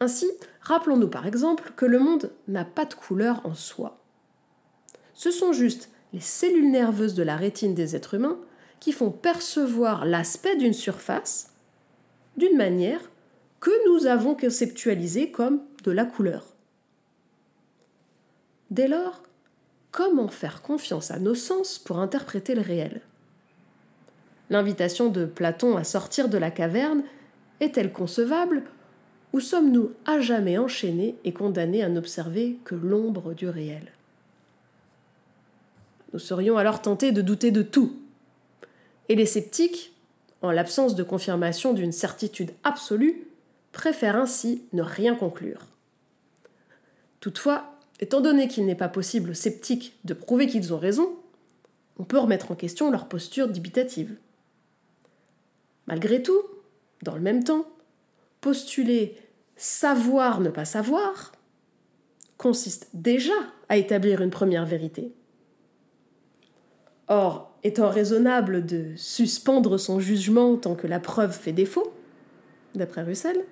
Ainsi, 0.00 0.26
rappelons-nous 0.62 1.10
par 1.10 1.26
exemple 1.26 1.74
que 1.76 1.84
le 1.84 1.98
monde 1.98 2.32
n'a 2.46 2.64
pas 2.64 2.86
de 2.86 2.94
couleur 2.94 3.42
en 3.44 3.52
soi. 3.52 3.98
Ce 5.12 5.30
sont 5.30 5.52
juste 5.52 5.90
les 6.14 6.20
cellules 6.20 6.70
nerveuses 6.70 7.12
de 7.12 7.22
la 7.22 7.36
rétine 7.36 7.74
des 7.74 7.94
êtres 7.94 8.14
humains 8.14 8.38
qui 8.80 8.92
font 8.92 9.10
percevoir 9.10 10.06
l'aspect 10.06 10.56
d'une 10.56 10.72
surface 10.72 11.52
d'une 12.38 12.56
manière 12.56 13.10
que 13.60 13.90
nous 13.90 14.06
avons 14.06 14.36
conceptualisée 14.36 15.30
comme 15.30 15.60
de 15.84 15.90
la 15.90 16.06
couleur. 16.06 16.46
Dès 18.70 18.88
lors, 18.88 19.22
comment 19.90 20.28
faire 20.28 20.62
confiance 20.62 21.10
à 21.10 21.18
nos 21.18 21.34
sens 21.34 21.78
pour 21.78 21.98
interpréter 21.98 22.54
le 22.54 22.62
réel? 22.62 23.02
L'invitation 24.50 25.08
de 25.08 25.26
Platon 25.26 25.76
à 25.76 25.84
sortir 25.84 26.28
de 26.28 26.38
la 26.38 26.50
caverne 26.50 27.02
est-elle 27.60 27.92
concevable 27.92 28.62
ou 29.32 29.40
sommes-nous 29.40 29.92
à 30.06 30.20
jamais 30.20 30.56
enchaînés 30.56 31.16
et 31.24 31.32
condamnés 31.32 31.82
à 31.82 31.88
n'observer 31.88 32.58
que 32.64 32.74
l'ombre 32.74 33.34
du 33.34 33.48
réel? 33.48 33.92
Nous 36.12 36.18
serions 36.18 36.56
alors 36.56 36.80
tentés 36.80 37.12
de 37.12 37.20
douter 37.20 37.50
de 37.50 37.62
tout, 37.62 37.96
et 39.08 39.14
les 39.14 39.26
sceptiques, 39.26 39.92
en 40.40 40.50
l'absence 40.50 40.94
de 40.94 41.02
confirmation 41.02 41.74
d'une 41.74 41.92
certitude 41.92 42.52
absolue, 42.64 43.26
préfèrent 43.72 44.16
ainsi 44.16 44.62
ne 44.72 44.82
rien 44.82 45.14
conclure. 45.14 45.66
Toutefois, 47.20 47.74
étant 48.00 48.20
donné 48.20 48.48
qu'il 48.48 48.64
n'est 48.64 48.74
pas 48.74 48.88
possible 48.88 49.30
aux 49.30 49.34
sceptiques 49.34 49.98
de 50.04 50.14
prouver 50.14 50.46
qu'ils 50.46 50.72
ont 50.72 50.78
raison, 50.78 51.16
on 51.98 52.04
peut 52.04 52.18
remettre 52.18 52.52
en 52.52 52.54
question 52.54 52.90
leur 52.90 53.08
posture 53.08 53.48
dubitative. 53.48 54.16
Malgré 55.88 56.22
tout, 56.22 56.42
dans 57.02 57.14
le 57.14 57.20
même 57.20 57.42
temps, 57.42 57.66
postuler 58.42 59.16
savoir 59.56 60.40
ne 60.40 60.50
pas 60.50 60.66
savoir 60.66 61.32
consiste 62.36 62.90
déjà 62.94 63.32
à 63.68 63.78
établir 63.78 64.20
une 64.20 64.30
première 64.30 64.66
vérité. 64.66 65.12
Or, 67.08 67.58
étant 67.64 67.88
raisonnable 67.88 68.64
de 68.64 68.92
suspendre 68.96 69.80
son 69.80 69.98
jugement 69.98 70.56
tant 70.56 70.76
que 70.76 70.86
la 70.86 71.00
preuve 71.00 71.32
fait 71.32 71.52
défaut, 71.52 71.92
d'après 72.74 73.02
Russell, 73.02 73.44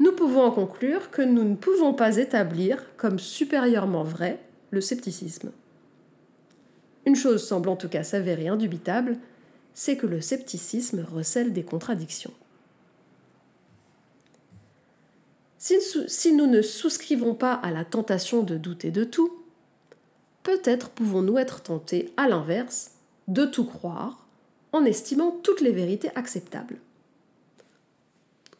nous 0.00 0.12
pouvons 0.12 0.42
en 0.42 0.50
conclure 0.50 1.10
que 1.10 1.22
nous 1.22 1.44
ne 1.44 1.54
pouvons 1.54 1.94
pas 1.94 2.16
établir 2.16 2.84
comme 2.96 3.18
supérieurement 3.18 4.02
vrai 4.02 4.40
le 4.70 4.80
scepticisme. 4.80 5.52
Une 7.04 7.16
chose 7.16 7.46
semble 7.46 7.68
en 7.68 7.76
tout 7.76 7.88
cas 7.88 8.02
s'avérer 8.02 8.48
indubitable, 8.48 9.18
c'est 9.74 9.96
que 9.96 10.06
le 10.06 10.20
scepticisme 10.20 11.04
recèle 11.10 11.52
des 11.52 11.64
contradictions. 11.64 12.32
Si, 15.58 16.32
nous 16.32 16.48
ne 16.48 16.60
souscrivons 16.60 17.34
pas 17.34 17.54
à 17.54 17.70
la 17.70 17.84
tentation 17.84 18.42
de 18.42 18.56
douter 18.56 18.90
de 18.90 19.04
tout, 19.04 19.44
peut-être 20.42 20.90
pouvons-nous 20.90 21.38
être 21.38 21.62
tentés, 21.62 22.12
à 22.16 22.28
l'inverse, 22.28 22.92
de 23.28 23.46
tout 23.46 23.64
croire 23.64 24.26
en 24.72 24.84
estimant 24.84 25.30
toutes 25.30 25.60
les 25.60 25.70
vérités 25.70 26.10
acceptables. 26.16 26.78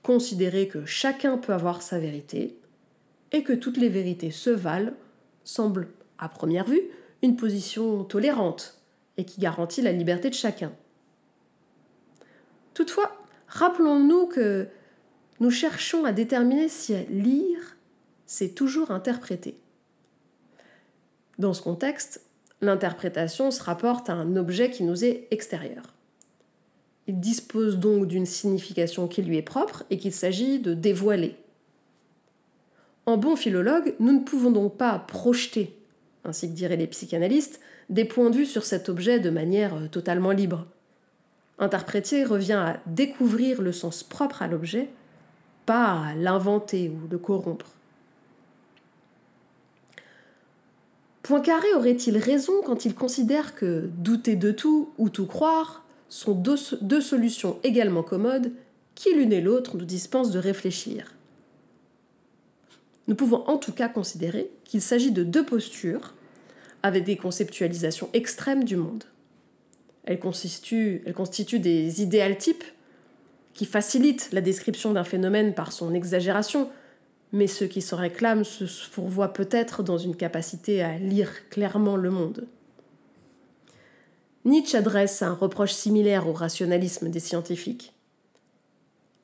Considérer 0.04 0.69
que 0.69 0.87
chacun 0.87 1.38
peut 1.38 1.52
avoir 1.52 1.83
sa 1.83 1.99
vérité 1.99 2.57
et 3.33 3.42
que 3.42 3.52
toutes 3.52 3.78
les 3.78 3.88
vérités 3.88 4.31
se 4.31 4.50
valent 4.50 4.92
semble, 5.42 5.88
à 6.19 6.28
première 6.28 6.66
vue, 6.66 6.83
une 7.23 7.35
position 7.35 8.04
tolérante 8.04 8.78
et 9.16 9.25
qui 9.25 9.40
garantit 9.40 9.83
la 9.83 9.92
liberté 9.92 10.31
de 10.31 10.35
chacun. 10.35 10.73
Toutefois, 12.75 13.17
rappelons-nous 13.49 14.26
que 14.26 14.69
nous 15.41 15.50
cherchons 15.50 16.05
à 16.05 16.12
déterminer 16.12 16.69
si 16.69 16.95
lire, 17.11 17.76
c'est 18.26 18.55
toujours 18.55 18.91
interpréter. 18.91 19.59
Dans 21.38 21.55
ce 21.55 21.62
contexte, 21.62 22.23
l'interprétation 22.61 23.50
se 23.50 23.62
rapporte 23.62 24.09
à 24.09 24.14
un 24.14 24.37
objet 24.37 24.71
qui 24.71 24.85
nous 24.85 25.05
est 25.05 25.26
extérieur. 25.31 25.95
Il 27.09 27.19
dispose 27.19 27.79
donc 27.79 28.07
d'une 28.07 28.26
signification 28.26 29.09
qui 29.09 29.23
lui 29.23 29.37
est 29.37 29.43
propre 29.43 29.85
et 29.91 29.99
qu'il 29.99 30.12
s'agit 30.12 30.61
de 30.61 30.73
dévoiler. 30.73 31.37
En 33.05 33.17
bon 33.17 33.35
philologue, 33.35 33.95
nous 33.99 34.12
ne 34.12 34.25
pouvons 34.25 34.52
donc 34.52 34.76
pas 34.76 35.00
projeter, 35.00 35.76
ainsi 36.25 36.49
que 36.49 36.55
diraient 36.55 36.76
les 36.76 36.87
psychanalystes, 36.87 37.61
des 37.91 38.05
points 38.05 38.31
de 38.31 38.37
vue 38.37 38.47
sur 38.47 38.64
cet 38.64 38.88
objet 38.88 39.19
de 39.19 39.31
manière 39.31 39.75
euh, 39.75 39.88
totalement 39.88 40.31
libre. 40.31 40.67
Interpréter 41.59 42.25
revient 42.25 42.53
à 42.53 42.81
découvrir 42.87 43.63
le 43.63 43.73
sens 43.73 44.03
propre 44.03 44.43
à 44.43 44.49
l'objet, 44.49 44.89
pas 45.67 46.07
à 46.07 46.15
l'inventer 46.15 46.89
ou 46.89 47.09
le 47.09 47.19
corrompre. 47.19 47.67
Poincaré 51.23 51.73
aurait-il 51.75 52.19
raison 52.19 52.53
quand 52.65 52.85
il 52.85 52.95
considère 52.95 53.55
que 53.55 53.89
douter 53.99 54.35
de 54.35 54.51
tout 54.51 54.91
ou 54.99 55.09
tout 55.09 55.27
croire 55.27 55.85
sont 56.09 56.35
deux, 56.35 56.57
deux 56.81 57.01
solutions 57.01 57.59
également 57.63 58.03
commodes 58.03 58.53
qui 58.95 59.15
l'une 59.15 59.33
et 59.33 59.41
l'autre 59.41 59.77
nous 59.77 59.85
dispensent 59.85 60.33
de 60.33 60.41
réfléchir? 60.41 61.15
Nous 63.07 63.15
pouvons 63.15 63.45
en 63.47 63.57
tout 63.57 63.73
cas 63.73 63.89
considérer 63.89 64.51
qu'il 64.65 64.83
s'agit 64.83 65.13
de 65.13 65.23
deux 65.23 65.45
postures 65.45 66.15
avec 66.83 67.05
des 67.05 67.17
conceptualisations 67.17 68.11
extrêmes 68.13 68.65
du 68.65 68.77
monde. 68.77 69.05
Elles 70.05 70.19
constituent, 70.19 71.03
des 71.59 72.03
idéal 72.03 72.37
types 72.37 72.65
qui 73.55 73.67
facilitent 73.67 74.31
la 74.33 74.41
description 74.41 74.93
d'un 74.93 75.05
phénomène 75.05 75.55
par 75.55 75.73
son 75.73 75.95
exagération, 75.95 76.71
mais 77.33 77.47
ceux 77.47 77.67
qui 77.67 77.83
s'en 77.83 77.97
réclament 77.97 78.45
se 78.45 78.67
fourvoient 78.67 79.33
peut-être 79.33 79.83
dans 79.83 79.99
une 79.99 80.17
capacité 80.17 80.83
à 80.83 80.99
lire 80.99 81.49
clairement 81.51 81.97
le 81.97 82.11
monde. 82.11 82.47
Nietzsche 84.45 84.77
adresse 84.77 85.23
un 85.23 85.35
reproche 85.35 85.73
similaire 85.73 86.29
au 86.29 86.33
rationalisme 86.33 87.11
des 87.11 87.21
scientifiques. 87.21 87.95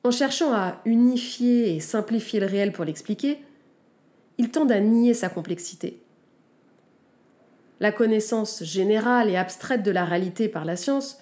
En 0.05 0.11
cherchant 0.11 0.53
à 0.53 0.81
unifier 0.85 1.75
et 1.75 1.81
simplifier 1.81 2.39
le 2.39 2.45
réel 2.45 2.71
pour 2.71 2.85
l'expliquer, 2.85 3.37
il 4.37 4.49
tend 4.49 4.67
à 4.69 4.79
nier 4.79 5.13
sa 5.13 5.27
complexité. 5.27 6.01
La 7.79 7.91
connaissance 7.91 8.63
générale 8.63 9.29
et 9.29 9.37
abstraite 9.37 9.83
de 9.83 9.91
la 9.91 10.03
réalité 10.03 10.49
par 10.49 10.65
la 10.65 10.75
science 10.75 11.19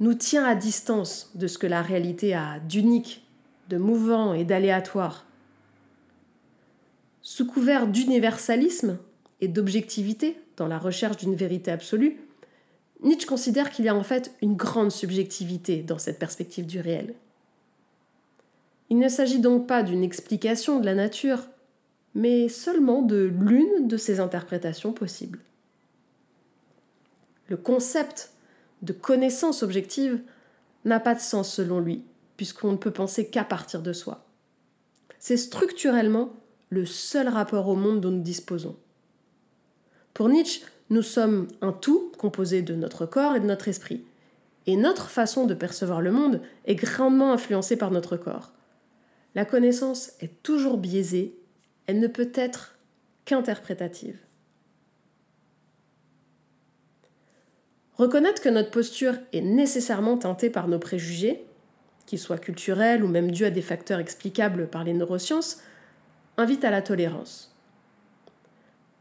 nous 0.00 0.14
tient 0.14 0.44
à 0.44 0.54
distance 0.54 1.30
de 1.34 1.46
ce 1.46 1.58
que 1.58 1.66
la 1.66 1.82
réalité 1.82 2.34
a 2.34 2.58
d'unique, 2.60 3.26
de 3.68 3.76
mouvant 3.76 4.32
et 4.32 4.44
d'aléatoire. 4.44 5.26
Sous 7.20 7.46
couvert 7.46 7.86
d'universalisme 7.86 8.98
et 9.42 9.48
d'objectivité 9.48 10.38
dans 10.56 10.66
la 10.66 10.78
recherche 10.78 11.18
d'une 11.18 11.34
vérité 11.34 11.70
absolue, 11.70 12.18
Nietzsche 13.02 13.26
considère 13.26 13.70
qu'il 13.70 13.84
y 13.84 13.88
a 13.88 13.94
en 13.94 14.02
fait 14.02 14.34
une 14.40 14.56
grande 14.56 14.90
subjectivité 14.90 15.82
dans 15.82 15.98
cette 15.98 16.18
perspective 16.18 16.66
du 16.66 16.80
réel. 16.80 17.14
Il 18.88 18.98
ne 18.98 19.08
s'agit 19.08 19.38
donc 19.38 19.66
pas 19.66 19.82
d'une 19.82 20.02
explication 20.02 20.80
de 20.80 20.86
la 20.86 20.94
nature, 20.94 21.46
mais 22.14 22.48
seulement 22.48 23.02
de 23.02 23.32
l'une 23.40 23.86
de 23.86 23.96
ces 23.96 24.18
interprétations 24.18 24.92
possibles. 24.92 25.38
Le 27.50 27.58
concept 27.58 28.32
de 28.80 28.94
connaissance 28.94 29.62
objective 29.62 30.22
n'a 30.86 31.00
pas 31.00 31.14
de 31.14 31.20
sens 31.20 31.52
selon 31.52 31.80
lui, 31.80 32.02
puisqu'on 32.38 32.72
ne 32.72 32.76
peut 32.78 32.90
penser 32.90 33.28
qu'à 33.28 33.44
partir 33.44 33.82
de 33.82 33.92
soi. 33.92 34.24
C'est 35.18 35.36
structurellement 35.36 36.32
le 36.70 36.86
seul 36.86 37.28
rapport 37.28 37.68
au 37.68 37.76
monde 37.76 38.00
dont 38.00 38.10
nous 38.10 38.22
disposons. 38.22 38.76
Pour 40.14 40.30
Nietzsche, 40.30 40.62
nous 40.88 41.02
sommes 41.02 41.48
un 41.60 41.72
tout 41.72 42.10
composé 42.16 42.62
de 42.62 42.74
notre 42.74 43.04
corps 43.04 43.36
et 43.36 43.40
de 43.40 43.46
notre 43.46 43.68
esprit. 43.68 44.02
Et 44.66 44.76
notre 44.76 45.10
façon 45.10 45.44
de 45.44 45.52
percevoir 45.52 46.00
le 46.00 46.12
monde 46.12 46.40
est 46.64 46.74
grandement 46.74 47.32
influencée 47.32 47.76
par 47.76 47.90
notre 47.90 48.16
corps. 48.16 48.52
La 49.34 49.44
connaissance 49.44 50.12
est 50.20 50.42
toujours 50.42 50.78
biaisée 50.78 51.36
elle 51.90 51.98
ne 51.98 52.06
peut 52.06 52.30
être 52.36 52.78
qu'interprétative. 53.24 54.16
Reconnaître 58.00 58.40
que 58.40 58.48
notre 58.48 58.70
posture 58.70 59.16
est 59.34 59.42
nécessairement 59.42 60.16
teintée 60.16 60.48
par 60.48 60.68
nos 60.68 60.78
préjugés, 60.78 61.44
qu'ils 62.06 62.18
soient 62.18 62.38
culturels 62.38 63.04
ou 63.04 63.08
même 63.08 63.30
dus 63.30 63.44
à 63.44 63.50
des 63.50 63.60
facteurs 63.60 63.98
explicables 63.98 64.68
par 64.68 64.84
les 64.84 64.94
neurosciences, 64.94 65.58
invite 66.38 66.64
à 66.64 66.70
la 66.70 66.80
tolérance. 66.80 67.54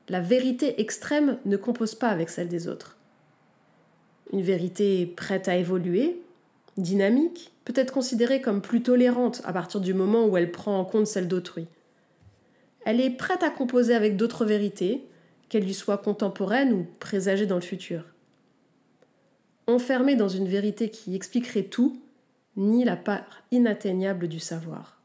La 0.09 0.19
vérité 0.19 0.81
extrême 0.81 1.37
ne 1.45 1.55
compose 1.55 1.95
pas 1.95 2.09
avec 2.09 2.29
celle 2.29 2.49
des 2.49 2.67
autres. 2.67 2.97
Une 4.33 4.41
vérité 4.41 5.05
prête 5.05 5.47
à 5.47 5.55
évoluer, 5.55 6.21
dynamique, 6.75 7.53
peut 7.63 7.71
être 7.77 7.93
considérée 7.93 8.41
comme 8.41 8.59
plus 8.59 8.83
tolérante 8.83 9.41
à 9.45 9.53
partir 9.53 9.79
du 9.79 9.93
moment 9.93 10.25
où 10.25 10.35
elle 10.35 10.51
prend 10.51 10.77
en 10.77 10.83
compte 10.83 11.07
celle 11.07 11.29
d'autrui. 11.29 11.67
Elle 12.83 12.99
est 12.99 13.11
prête 13.11 13.43
à 13.43 13.49
composer 13.49 13.95
avec 13.95 14.17
d'autres 14.17 14.43
vérités, 14.43 15.05
qu'elles 15.47 15.63
lui 15.63 15.73
soient 15.73 15.99
contemporaines 15.99 16.73
ou 16.73 16.87
présagées 16.99 17.45
dans 17.45 17.55
le 17.55 17.61
futur. 17.61 18.03
Enfermée 19.69 20.15
dans 20.15 20.27
une 20.27 20.47
vérité 20.47 20.89
qui 20.89 21.15
expliquerait 21.15 21.63
tout, 21.63 22.01
ni 22.57 22.83
la 22.83 22.95
part 22.95 23.43
inatteignable 23.51 24.27
du 24.27 24.39
savoir. 24.39 24.99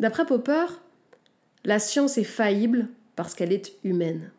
D'après 0.00 0.24
Popper, 0.24 0.64
la 1.62 1.78
science 1.78 2.16
est 2.16 2.24
faillible 2.24 2.88
parce 3.16 3.34
qu'elle 3.34 3.52
est 3.52 3.74
humaine. 3.84 4.32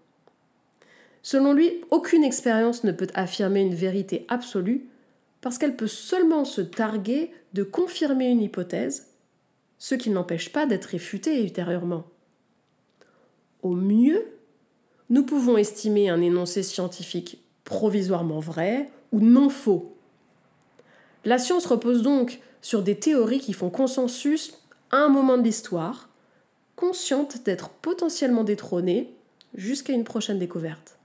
Selon 1.21 1.53
lui, 1.53 1.81
aucune 1.91 2.23
expérience 2.23 2.83
ne 2.83 2.91
peut 2.91 3.09
affirmer 3.13 3.61
une 3.61 3.75
vérité 3.75 4.25
absolue 4.27 4.89
parce 5.41 5.59
qu'elle 5.59 5.75
peut 5.75 5.85
seulement 5.85 6.45
se 6.45 6.61
targuer 6.61 7.31
de 7.53 7.61
confirmer 7.61 8.27
une 8.29 8.41
hypothèse 8.41 9.11
ce 9.77 9.93
qui 9.93 10.09
n'empêche 10.09 10.51
pas 10.51 10.65
d'être 10.65 10.85
réfuté 10.85 11.43
ultérieurement. 11.43 12.05
Au 13.61 13.75
mieux, 13.75 14.34
nous 15.09 15.23
pouvons 15.23 15.57
estimer 15.57 16.09
un 16.09 16.21
énoncé 16.21 16.63
scientifique 16.63 17.39
provisoirement 17.63 18.39
vrai 18.39 18.89
ou 19.11 19.19
non 19.19 19.49
faux. 19.49 19.95
La 21.25 21.37
science 21.37 21.65
repose 21.65 22.01
donc 22.01 22.39
sur 22.61 22.81
des 22.81 22.97
théories 22.97 23.39
qui 23.39 23.53
font 23.53 23.69
consensus 23.69 24.53
à 24.91 24.97
un 24.97 25.09
moment 25.09 25.37
de 25.37 25.43
l'histoire, 25.43 26.09
conscientes 26.75 27.43
d'être 27.43 27.69
potentiellement 27.69 28.43
détrônées 28.43 29.13
jusqu'à 29.53 29.93
une 29.93 30.03
prochaine 30.03 30.39
découverte. 30.39 30.97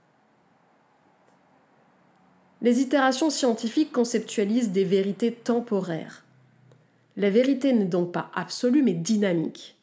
Les 2.61 2.79
itérations 2.79 3.31
scientifiques 3.31 3.91
conceptualisent 3.91 4.71
des 4.71 4.83
vérités 4.83 5.31
temporaires. 5.31 6.23
La 7.17 7.29
vérité 7.29 7.73
n'est 7.73 7.85
donc 7.85 8.11
pas 8.11 8.31
absolue 8.35 8.83
mais 8.83 8.93
dynamique. 8.93 9.77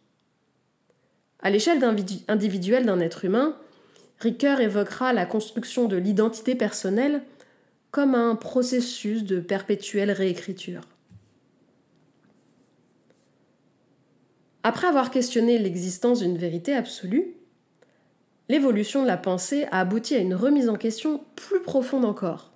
À 1.41 1.51
l'échelle 1.51 1.83
individuelle 2.29 2.87
d'un 2.87 3.01
être 3.01 3.25
humain, 3.25 3.57
Ricoeur 4.21 4.61
évoquera 4.61 5.13
la 5.13 5.27
construction 5.27 5.87
de 5.87 5.97
l'identité 5.97 6.55
personnelle 6.55 7.23
comme 7.91 8.15
un 8.15 8.35
processus 8.35 9.25
de 9.25 9.41
perpétuelle 9.41 10.11
réécriture. 10.11 10.83
Après 14.65 14.89
avoir 14.89 15.11
questionné 15.11 15.59
l'existence 15.59 16.21
d'une 16.21 16.37
vérité 16.37 16.75
absolue, 16.75 17.35
l'évolution 18.49 19.03
de 19.03 19.07
la 19.07 19.17
pensée 19.17 19.67
a 19.71 19.81
abouti 19.81 20.15
à 20.15 20.19
une 20.19 20.35
remise 20.35 20.69
en 20.69 20.77
question 20.77 21.23
plus 21.37 21.63
profonde 21.63 22.05
encore, 22.05 22.53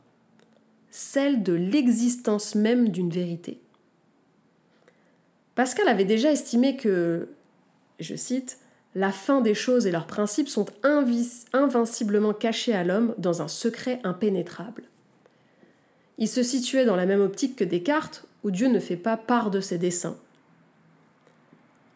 celle 0.90 1.42
de 1.42 1.52
l'existence 1.52 2.54
même 2.54 2.88
d'une 2.88 3.10
vérité. 3.10 3.60
Pascal 5.54 5.88
avait 5.88 6.04
déjà 6.04 6.32
estimé 6.32 6.76
que, 6.76 7.28
je 8.00 8.16
cite, 8.16 8.58
la 8.94 9.10
fin 9.10 9.40
des 9.40 9.54
choses 9.54 9.86
et 9.86 9.90
leurs 9.90 10.06
principes 10.06 10.48
sont 10.48 10.66
invinciblement 10.82 12.34
cachés 12.34 12.74
à 12.74 12.84
l'homme 12.84 13.14
dans 13.18 13.40
un 13.40 13.48
secret 13.48 14.00
impénétrable. 14.04 14.84
Il 16.18 16.28
se 16.28 16.42
situait 16.42 16.84
dans 16.84 16.96
la 16.96 17.06
même 17.06 17.22
optique 17.22 17.56
que 17.56 17.64
Descartes, 17.64 18.24
où 18.44 18.50
Dieu 18.50 18.68
ne 18.68 18.80
fait 18.80 18.96
pas 18.96 19.16
part 19.16 19.50
de 19.50 19.60
ses 19.60 19.78
desseins. 19.78 20.16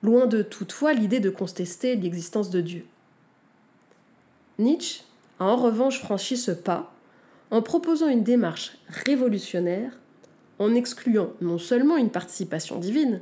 Loin 0.03 0.27
de 0.27 0.43
toutefois 0.43 0.95
l'idée 0.95 1.21
de 1.21 1.31
contester 1.31 1.97
l'existence 1.97 2.51
de 2.51 2.61
Dieu. 2.61 2.87
Nietzsche 4.59 5.03
a 5.39 5.45
en 5.45 5.57
revanche 5.57 6.01
franchi 6.01 6.37
ce 6.37 6.51
pas 6.51 6.93
en 7.51 7.63
proposant 7.63 8.09
une 8.09 8.25
démarche 8.25 8.79
révolutionnaire 8.89 9.93
en 10.59 10.75
excluant 10.75 11.33
non 11.41 11.59
seulement 11.59 11.97
une 11.97 12.11
participation 12.11 12.79
divine, 12.79 13.21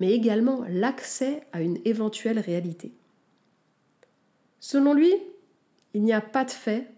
mais 0.00 0.12
également 0.12 0.64
l'accès 0.68 1.42
à 1.52 1.60
une 1.60 1.78
éventuelle 1.84 2.38
réalité. 2.38 2.92
Selon 4.58 4.94
lui, 4.94 5.12
il 5.94 6.02
n'y 6.02 6.12
a 6.12 6.20
pas 6.20 6.44
de 6.44 6.50
fait, 6.50 6.88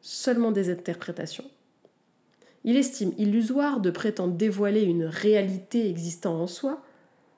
seulement 0.00 0.52
des 0.52 0.70
interprétations. 0.70 1.50
Il 2.64 2.76
estime 2.76 3.12
illusoire 3.18 3.80
de 3.80 3.90
prétendre 3.90 4.34
dévoiler 4.34 4.82
une 4.82 5.04
réalité 5.04 5.88
existant 5.88 6.40
en 6.40 6.46
soi, 6.46 6.82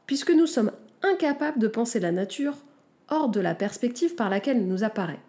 puisque 0.06 0.32
nous 0.32 0.46
sommes 0.46 0.72
incapables 1.02 1.58
de 1.58 1.68
penser 1.68 2.00
la 2.00 2.12
nature 2.12 2.56
hors 3.08 3.28
de 3.28 3.40
la 3.40 3.54
perspective 3.54 4.14
par 4.14 4.28
laquelle 4.28 4.58
elle 4.58 4.68
nous 4.68 4.84
apparaît. 4.84 5.20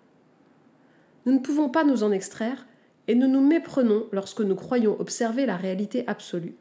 Nous 1.26 1.34
ne 1.34 1.39
pouvons 1.39 1.69
pas 1.69 1.84
nous 1.84 2.04
en 2.04 2.12
extraire, 2.12 2.65
et 3.08 3.15
nous 3.15 3.28
nous 3.28 3.41
méprenons 3.41 4.08
lorsque 4.12 4.41
nous 4.41 4.56
croyons 4.56 5.00
observer 5.00 5.45
la 5.45 5.58
réalité 5.58 6.04
absolue. 6.08 6.56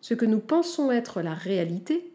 Ce 0.00 0.14
que 0.14 0.24
nous 0.24 0.40
pensons 0.40 0.90
être 0.90 1.20
la 1.22 1.34
réalité 1.34 2.12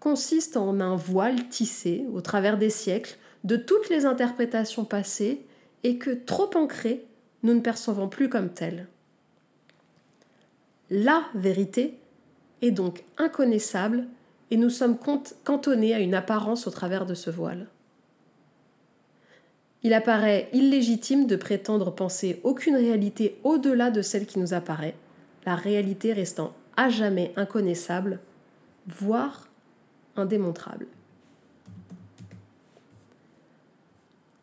consiste 0.00 0.56
en 0.56 0.80
un 0.80 0.96
voile 0.96 1.48
tissé 1.48 2.04
au 2.12 2.20
travers 2.20 2.58
des 2.58 2.70
siècles 2.70 3.16
de 3.44 3.56
toutes 3.56 3.88
les 3.88 4.04
interprétations 4.04 4.84
passées 4.84 5.44
et 5.84 5.96
que, 5.96 6.10
trop 6.10 6.50
ancrées, 6.54 7.04
nous 7.42 7.54
ne 7.54 7.60
percevons 7.60 8.08
plus 8.08 8.28
comme 8.28 8.50
telles. 8.50 8.86
La 10.90 11.22
vérité 11.34 11.98
est 12.60 12.70
donc 12.70 13.04
inconnaissable 13.16 14.06
et 14.50 14.56
nous 14.56 14.70
sommes 14.70 14.98
cantonnés 15.44 15.94
à 15.94 16.00
une 16.00 16.14
apparence 16.14 16.66
au 16.66 16.70
travers 16.70 17.06
de 17.06 17.14
ce 17.14 17.30
voile. 17.30 17.68
Il 19.82 19.94
apparaît 19.94 20.48
illégitime 20.52 21.26
de 21.26 21.36
prétendre 21.36 21.92
penser 21.92 22.40
aucune 22.44 22.76
réalité 22.76 23.38
au-delà 23.42 23.90
de 23.90 24.02
celle 24.02 24.26
qui 24.26 24.38
nous 24.38 24.54
apparaît, 24.54 24.94
la 25.44 25.56
réalité 25.56 26.12
restant 26.12 26.54
à 26.76 26.88
jamais 26.88 27.32
inconnaissable, 27.36 28.20
voire 28.86 29.48
indémontrable. 30.16 30.86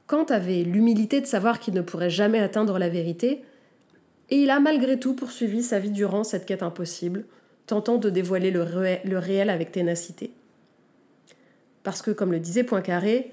Kant 0.07 0.25
avait 0.25 0.63
l'humilité 0.63 1.21
de 1.21 1.27
savoir 1.27 1.59
qu'il 1.59 1.75
ne 1.75 1.81
pourrait 1.81 2.09
jamais 2.09 2.39
atteindre 2.39 2.79
la 2.79 2.89
vérité, 2.89 3.43
et 4.31 4.37
il 4.37 4.49
a 4.49 4.59
malgré 4.59 4.99
tout 4.99 5.13
poursuivi 5.13 5.61
sa 5.61 5.79
vie 5.79 5.91
durant 5.91 6.23
cette 6.23 6.45
quête 6.45 6.63
impossible, 6.63 7.25
tentant 7.67 7.97
de 7.97 8.09
dévoiler 8.09 8.49
le, 8.49 8.63
réel 9.19 9.49
avec 9.49 9.71
ténacité. 9.71 10.33
Parce 11.83 12.01
que, 12.01 12.09
comme 12.09 12.31
le 12.31 12.39
disait 12.39 12.63
Poincaré, 12.63 13.31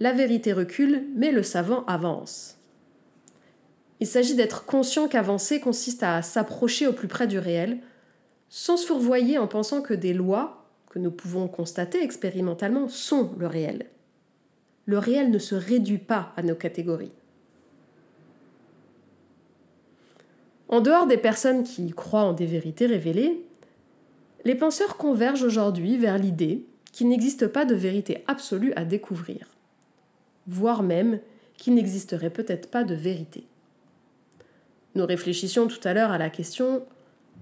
la 0.00 0.12
vérité 0.12 0.52
recule, 0.52 1.04
mais 1.14 1.30
le 1.30 1.44
savant 1.44 1.84
avance. 1.86 2.56
Il 4.00 4.06
s'agit 4.06 4.34
d'être 4.34 4.64
conscient 4.64 5.08
qu'avancer 5.08 5.60
consiste 5.60 6.02
à 6.02 6.22
s'approcher 6.22 6.86
au 6.86 6.92
plus 6.92 7.08
près 7.08 7.26
du 7.26 7.38
réel, 7.38 7.78
sans 8.48 8.76
se 8.76 8.86
fourvoyer 8.86 9.38
en 9.38 9.46
pensant 9.46 9.82
que 9.82 9.94
des 9.94 10.14
lois, 10.14 10.64
que 10.90 10.98
nous 10.98 11.10
pouvons 11.10 11.48
constater 11.48 12.02
expérimentalement, 12.02 12.88
sont 12.88 13.32
le 13.38 13.46
réel. 13.46 13.86
Le 14.86 14.98
réel 14.98 15.30
ne 15.30 15.38
se 15.38 15.54
réduit 15.54 15.98
pas 15.98 16.32
à 16.36 16.42
nos 16.42 16.54
catégories. 16.54 17.12
En 20.68 20.80
dehors 20.80 21.06
des 21.06 21.18
personnes 21.18 21.64
qui 21.64 21.90
croient 21.90 22.24
en 22.24 22.32
des 22.32 22.46
vérités 22.46 22.86
révélées, 22.86 23.44
les 24.44 24.54
penseurs 24.54 24.96
convergent 24.96 25.42
aujourd'hui 25.42 25.96
vers 25.96 26.18
l'idée 26.18 26.64
qu'il 26.92 27.08
n'existe 27.08 27.46
pas 27.46 27.64
de 27.64 27.74
vérité 27.74 28.24
absolue 28.26 28.72
à 28.76 28.84
découvrir 28.84 29.46
voire 30.48 30.82
même 30.82 31.20
qu'il 31.56 31.74
n'existerait 31.74 32.30
peut-être 32.30 32.70
pas 32.70 32.82
de 32.82 32.94
vérité. 32.94 33.44
Nous 34.94 35.06
réfléchissions 35.06 35.68
tout 35.68 35.80
à 35.84 35.92
l'heure 35.92 36.10
à 36.10 36.18
la 36.18 36.30
question 36.30 36.82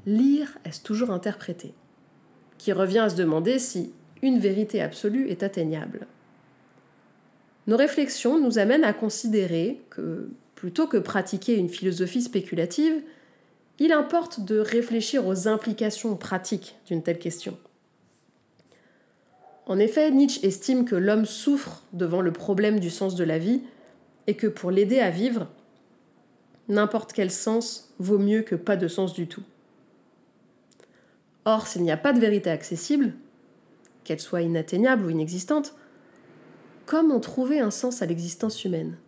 lire 0.07 0.59
est-ce 0.65 0.83
toujours 0.83 1.11
interpréter 1.11 1.75
qui 2.59 2.73
revient 2.73 3.01
à 3.01 3.11
se 3.11 3.17
demander 3.17 3.59
si 3.59 3.93
une 4.23 4.39
vérité 4.39 4.81
absolue 4.81 5.29
est 5.29 5.43
atteignable. 5.43 6.07
Nos 7.67 7.77
réflexions 7.77 8.41
nous 8.41 8.59
amènent 8.59 8.85
à 8.85 8.93
considérer 8.93 9.81
que, 9.91 10.31
plutôt 10.55 10.87
que 10.87 10.97
pratiquer 10.97 11.57
une 11.57 11.69
philosophie 11.69 12.23
spéculative, 12.23 13.03
il 13.79 13.93
importe 13.93 14.41
de 14.41 14.59
réfléchir 14.59 15.27
aux 15.27 15.49
implications 15.49 16.17
pratiques 16.17 16.77
d'une 16.87 17.03
telle 17.03 17.19
question. 17.19 17.59
En 19.67 19.79
effet, 19.79 20.11
Nietzsche 20.11 20.47
estime 20.47 20.85
que 20.85 20.95
l'homme 20.95 21.27
souffre 21.27 21.83
devant 21.93 22.23
le 22.23 22.33
problème 22.33 22.79
du 22.79 22.89
sens 22.89 23.17
de 23.17 23.25
la 23.25 23.39
vie 23.39 23.63
et 24.29 24.35
que 24.35 24.47
pour 24.47 24.71
l'aider 24.71 25.01
à 25.01 25.11
vivre, 25.11 25.49
n'importe 26.69 27.13
quel 27.13 27.31
sens 27.31 27.93
vaut 27.99 28.19
mieux 28.19 28.43
que 28.43 28.55
pas 28.55 28.77
de 28.77 28.89
sens 28.89 29.13
du 29.13 29.27
tout. 29.27 29.43
Or, 31.47 31.69
s'il 31.69 31.83
n'y 31.83 31.93
a 31.93 31.97
pas 31.97 32.13
de 32.13 32.19
vérité 32.19 32.51
accessible, 32.51 33.13
qu'elle 34.03 34.21
soit 34.21 34.43
inatteignable 34.43 35.07
ou 35.07 35.11
inexistante, 35.11 35.77
comment 36.87 37.21
trouver 37.21 37.61
un 37.61 37.71
sens 37.71 38.03
à 38.03 38.07
l'existence 38.07 38.65
humaine? 38.65 38.99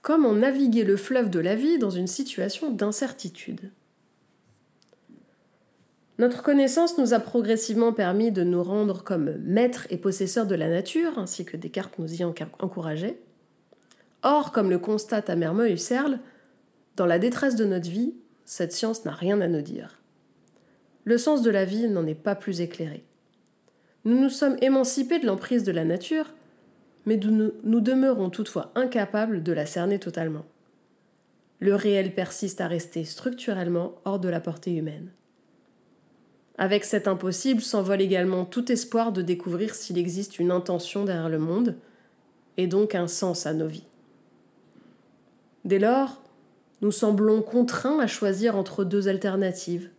Comment 0.00 0.32
naviguer 0.32 0.82
le 0.82 0.96
fleuve 0.96 1.28
de 1.28 1.38
la 1.38 1.54
vie 1.54 1.78
dans 1.78 1.90
une 1.90 2.06
situation 2.06 2.70
d'incertitude? 2.70 3.70
Notre 6.18 6.42
connaissance 6.42 6.96
nous 6.96 7.12
a 7.12 7.20
progressivement 7.20 7.92
permis 7.92 8.32
de 8.32 8.42
nous 8.42 8.62
rendre 8.62 9.04
comme 9.04 9.36
maîtres 9.42 9.86
et 9.90 9.98
possesseurs 9.98 10.46
de 10.46 10.54
la 10.54 10.70
nature, 10.70 11.18
ainsi 11.18 11.44
que 11.44 11.58
Descartes 11.58 11.98
nous 11.98 12.14
y 12.14 12.24
encourageait. 12.24 13.20
Or, 14.22 14.52
comme 14.52 14.70
le 14.70 14.78
constate 14.78 15.28
amèrement 15.28 15.66
Husserl, 15.66 16.18
dans 16.96 17.04
la 17.04 17.18
détresse 17.18 17.56
de 17.56 17.66
notre 17.66 17.90
vie, 17.90 18.14
cette 18.46 18.72
science 18.72 19.04
n'a 19.04 19.12
rien 19.12 19.42
à 19.42 19.48
nous 19.48 19.60
dire. 19.60 20.00
Le 21.06 21.18
sens 21.18 21.40
de 21.42 21.50
la 21.50 21.64
vie 21.64 21.88
n'en 21.88 22.04
est 22.04 22.16
pas 22.16 22.34
plus 22.34 22.60
éclairé. 22.60 23.04
Nous 24.04 24.20
nous 24.20 24.28
sommes 24.28 24.56
émancipés 24.60 25.20
de 25.20 25.26
l'emprise 25.26 25.62
de 25.62 25.70
la 25.70 25.84
nature, 25.84 26.34
mais 27.06 27.16
nous, 27.16 27.80
demeurons 27.80 28.28
toutefois 28.28 28.72
incapables 28.74 29.44
de 29.44 29.52
la 29.52 29.66
cerner 29.66 30.00
totalement. 30.00 30.44
Le 31.60 31.76
réel 31.76 32.12
persiste 32.12 32.60
à 32.60 32.66
rester 32.66 33.04
structurellement 33.04 33.94
hors 34.04 34.18
de 34.18 34.28
la 34.28 34.40
portée 34.40 34.74
humaine. 34.74 35.12
Avec 36.58 36.84
cet 36.84 37.06
impossible 37.06 37.60
s'envole 37.60 38.00
également 38.00 38.44
tout 38.44 38.72
espoir 38.72 39.12
de 39.12 39.22
découvrir 39.22 39.76
s'il 39.76 39.98
existe 39.98 40.40
une 40.40 40.50
intention 40.50 41.04
derrière 41.04 41.28
le 41.28 41.38
monde, 41.38 41.76
et 42.56 42.66
donc 42.66 42.96
un 42.96 43.06
sens 43.06 43.46
à 43.46 43.54
nos 43.54 43.68
vies. 43.68 43.86
Dès 45.64 45.78
lors, 45.78 46.20
nous 46.80 46.92
semblons 46.92 47.42
contraints 47.42 48.00
à 48.00 48.08
choisir 48.08 48.56
entre 48.56 48.82
deux 48.82 49.06
alternatives. 49.06 49.90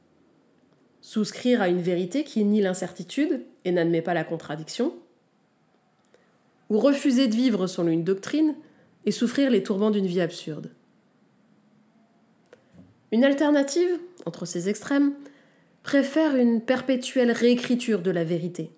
Souscrire 1.07 1.61
à 1.61 1.69
une 1.69 1.79
vérité 1.79 2.25
qui 2.25 2.43
nie 2.43 2.59
l'incertitude 2.59 3.45
et 3.63 3.71
n'admet 3.71 4.01
pas 4.01 4.13
la 4.13 4.25
contradiction, 4.25 4.93
ou 6.69 6.79
refuser 6.79 7.29
de 7.29 7.33
vivre 7.33 7.65
selon 7.65 7.87
une 7.87 8.03
doctrine 8.03 8.55
et 9.05 9.11
souffrir 9.11 9.49
les 9.49 9.63
tourments 9.63 9.89
d'une 9.89 10.05
vie 10.05 10.19
absurde. 10.19 10.69
Une 13.13 13.23
alternative, 13.23 13.87
entre 14.25 14.43
ces 14.43 14.67
extrêmes, 14.67 15.13
préfère 15.81 16.35
une 16.35 16.59
perpétuelle 16.59 17.31
réécriture 17.31 18.01
de 18.01 18.11
la 18.11 18.25
vérité, 18.25 18.69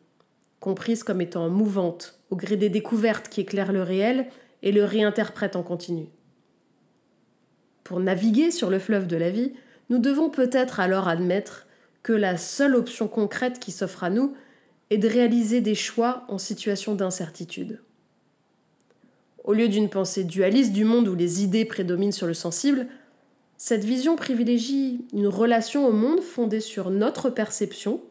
comprise 0.59 1.01
comme 1.01 1.21
étant 1.21 1.49
mouvante 1.49 2.19
au 2.29 2.35
gré 2.35 2.57
des 2.57 2.69
découvertes 2.69 3.29
qui 3.29 3.41
éclairent 3.41 3.73
le 3.73 3.81
réel 3.81 4.27
et 4.61 4.71
le 4.71 4.83
réinterprètent 4.83 5.55
en 5.55 5.63
continu. 5.63 6.05
Pour 7.83 7.99
naviguer 7.99 8.51
sur 8.51 8.69
le 8.69 8.77
fleuve 8.77 9.07
de 9.07 9.17
la 9.17 9.31
vie, 9.31 9.53
nous 9.89 9.97
devons 9.97 10.29
peut-être 10.29 10.79
alors 10.79 11.07
admettre 11.07 11.65
que 12.03 12.13
la 12.13 12.37
seule 12.37 12.75
option 12.75 13.07
concrète 13.07 13.59
qui 13.59 13.71
s'offre 13.71 14.03
à 14.03 14.09
nous 14.09 14.35
est 14.89 14.97
de 14.97 15.07
réaliser 15.07 15.61
des 15.61 15.75
choix 15.75 16.23
en 16.27 16.37
situation 16.37 16.95
d'incertitude. 16.95 17.81
Au 19.43 19.53
lieu 19.53 19.67
d'une 19.67 19.89
pensée 19.89 20.23
dualiste 20.23 20.73
du 20.73 20.85
monde 20.85 21.07
où 21.07 21.15
les 21.15 21.43
idées 21.43 21.65
prédominent 21.65 22.11
sur 22.11 22.27
le 22.27 22.33
sensible, 22.33 22.87
cette 23.57 23.83
vision 23.83 24.15
privilégie 24.15 25.05
une 25.13 25.27
relation 25.27 25.85
au 25.87 25.91
monde 25.91 26.21
fondée 26.21 26.61
sur 26.61 26.91
notre 26.91 27.29
perception 27.29 28.01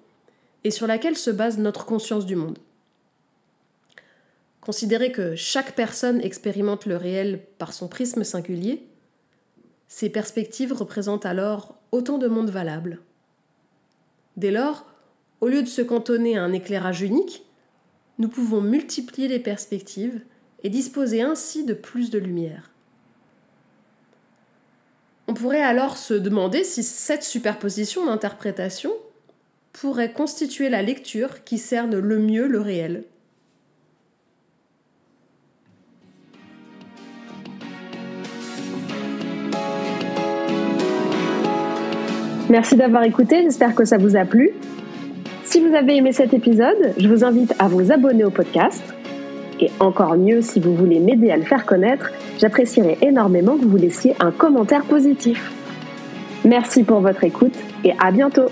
et 0.65 0.71
sur 0.71 0.87
laquelle 0.87 1.17
se 1.17 1.31
base 1.31 1.59
notre 1.59 1.87
conscience 1.87 2.27
du 2.27 2.37
monde. 2.37 2.59
Considérer 4.61 5.13
que 5.13 5.35
chaque 5.35 5.75
personne 5.75 6.21
expérimente 6.21 6.85
le 6.85 6.97
réel 6.97 7.41
par 7.57 7.73
son 7.73 7.89
prisme 7.89 8.25
singulier, 8.25 8.87
ces 9.89 10.11
perspectives 10.11 10.75
représentent 10.75 11.25
alors 11.25 11.79
autant 11.93 12.19
de 12.19 12.29
mondes 12.29 12.51
valables. 12.51 13.01
Dès 14.39 14.53
lors, 14.53 14.87
au 15.41 15.49
lieu 15.49 15.65
de 15.65 15.69
se 15.69 15.83
cantonner 15.83 16.39
à 16.39 16.45
un 16.45 16.53
éclairage 16.53 17.03
unique, 17.03 17.45
nous 18.19 18.29
pouvons 18.29 18.61
multiplier 18.61 19.27
les 19.27 19.41
perspectives 19.41 20.21
et 20.63 20.71
disposer 20.71 21.23
ainsi 21.23 21.65
de 21.65 21.75
plus 21.75 22.11
de 22.11 22.21
lumière. 22.21 22.71
On 25.27 25.35
pourrait 25.35 25.61
alors 25.61 25.97
se 25.97 26.15
demander 26.15 26.63
si 26.63 26.85
cette 26.85 27.25
superposition 27.25 28.07
d'interprétation 28.07 28.93
pourrait 29.73 30.13
constituer 30.13 30.69
la 30.69 30.83
lecture 30.83 31.43
qui 31.43 31.59
cerne 31.59 31.99
le 31.99 32.19
mieux 32.21 32.47
le 32.47 32.61
réel. 32.61 33.07
Merci 42.49 42.77
d'avoir 42.77 43.03
écouté, 43.05 43.43
j'espère 43.43 43.75
que 43.75 43.85
ça 43.85 43.99
vous 43.99 44.17
a 44.17 44.25
plu. 44.25 44.51
Si 45.45 45.61
vous 45.61 45.75
avez 45.75 45.97
aimé 45.97 46.13
cet 46.13 46.35
épisode, 46.35 46.95
je 46.99 47.09
vous 47.09 47.25
invite 47.25 47.55
à 47.59 47.69
vous 47.69 47.93
abonner 47.93 48.25
au 48.25 48.31
podcast. 48.31 48.83
Et 49.61 49.71
encore 49.81 50.17
mieux, 50.17 50.41
si 50.41 50.61
vous 50.61 50.75
voulez 50.75 51.01
m'aider 51.01 51.31
à 51.31 51.37
le 51.37 51.43
faire 51.43 51.67
connaître, 51.67 52.13
J'apprécierais 52.39 52.99
énormément 53.03 53.57
que 53.57 53.65
vous 53.65 53.77
laissiez 53.77 54.15
un 54.21 54.31
commentaire 54.31 54.85
positif. 54.85 55.51
Merci 56.45 56.85
pour 56.85 57.01
votre 57.01 57.25
écoute 57.25 57.55
et 57.85 57.93
à 57.99 58.13
bientôt 58.13 58.47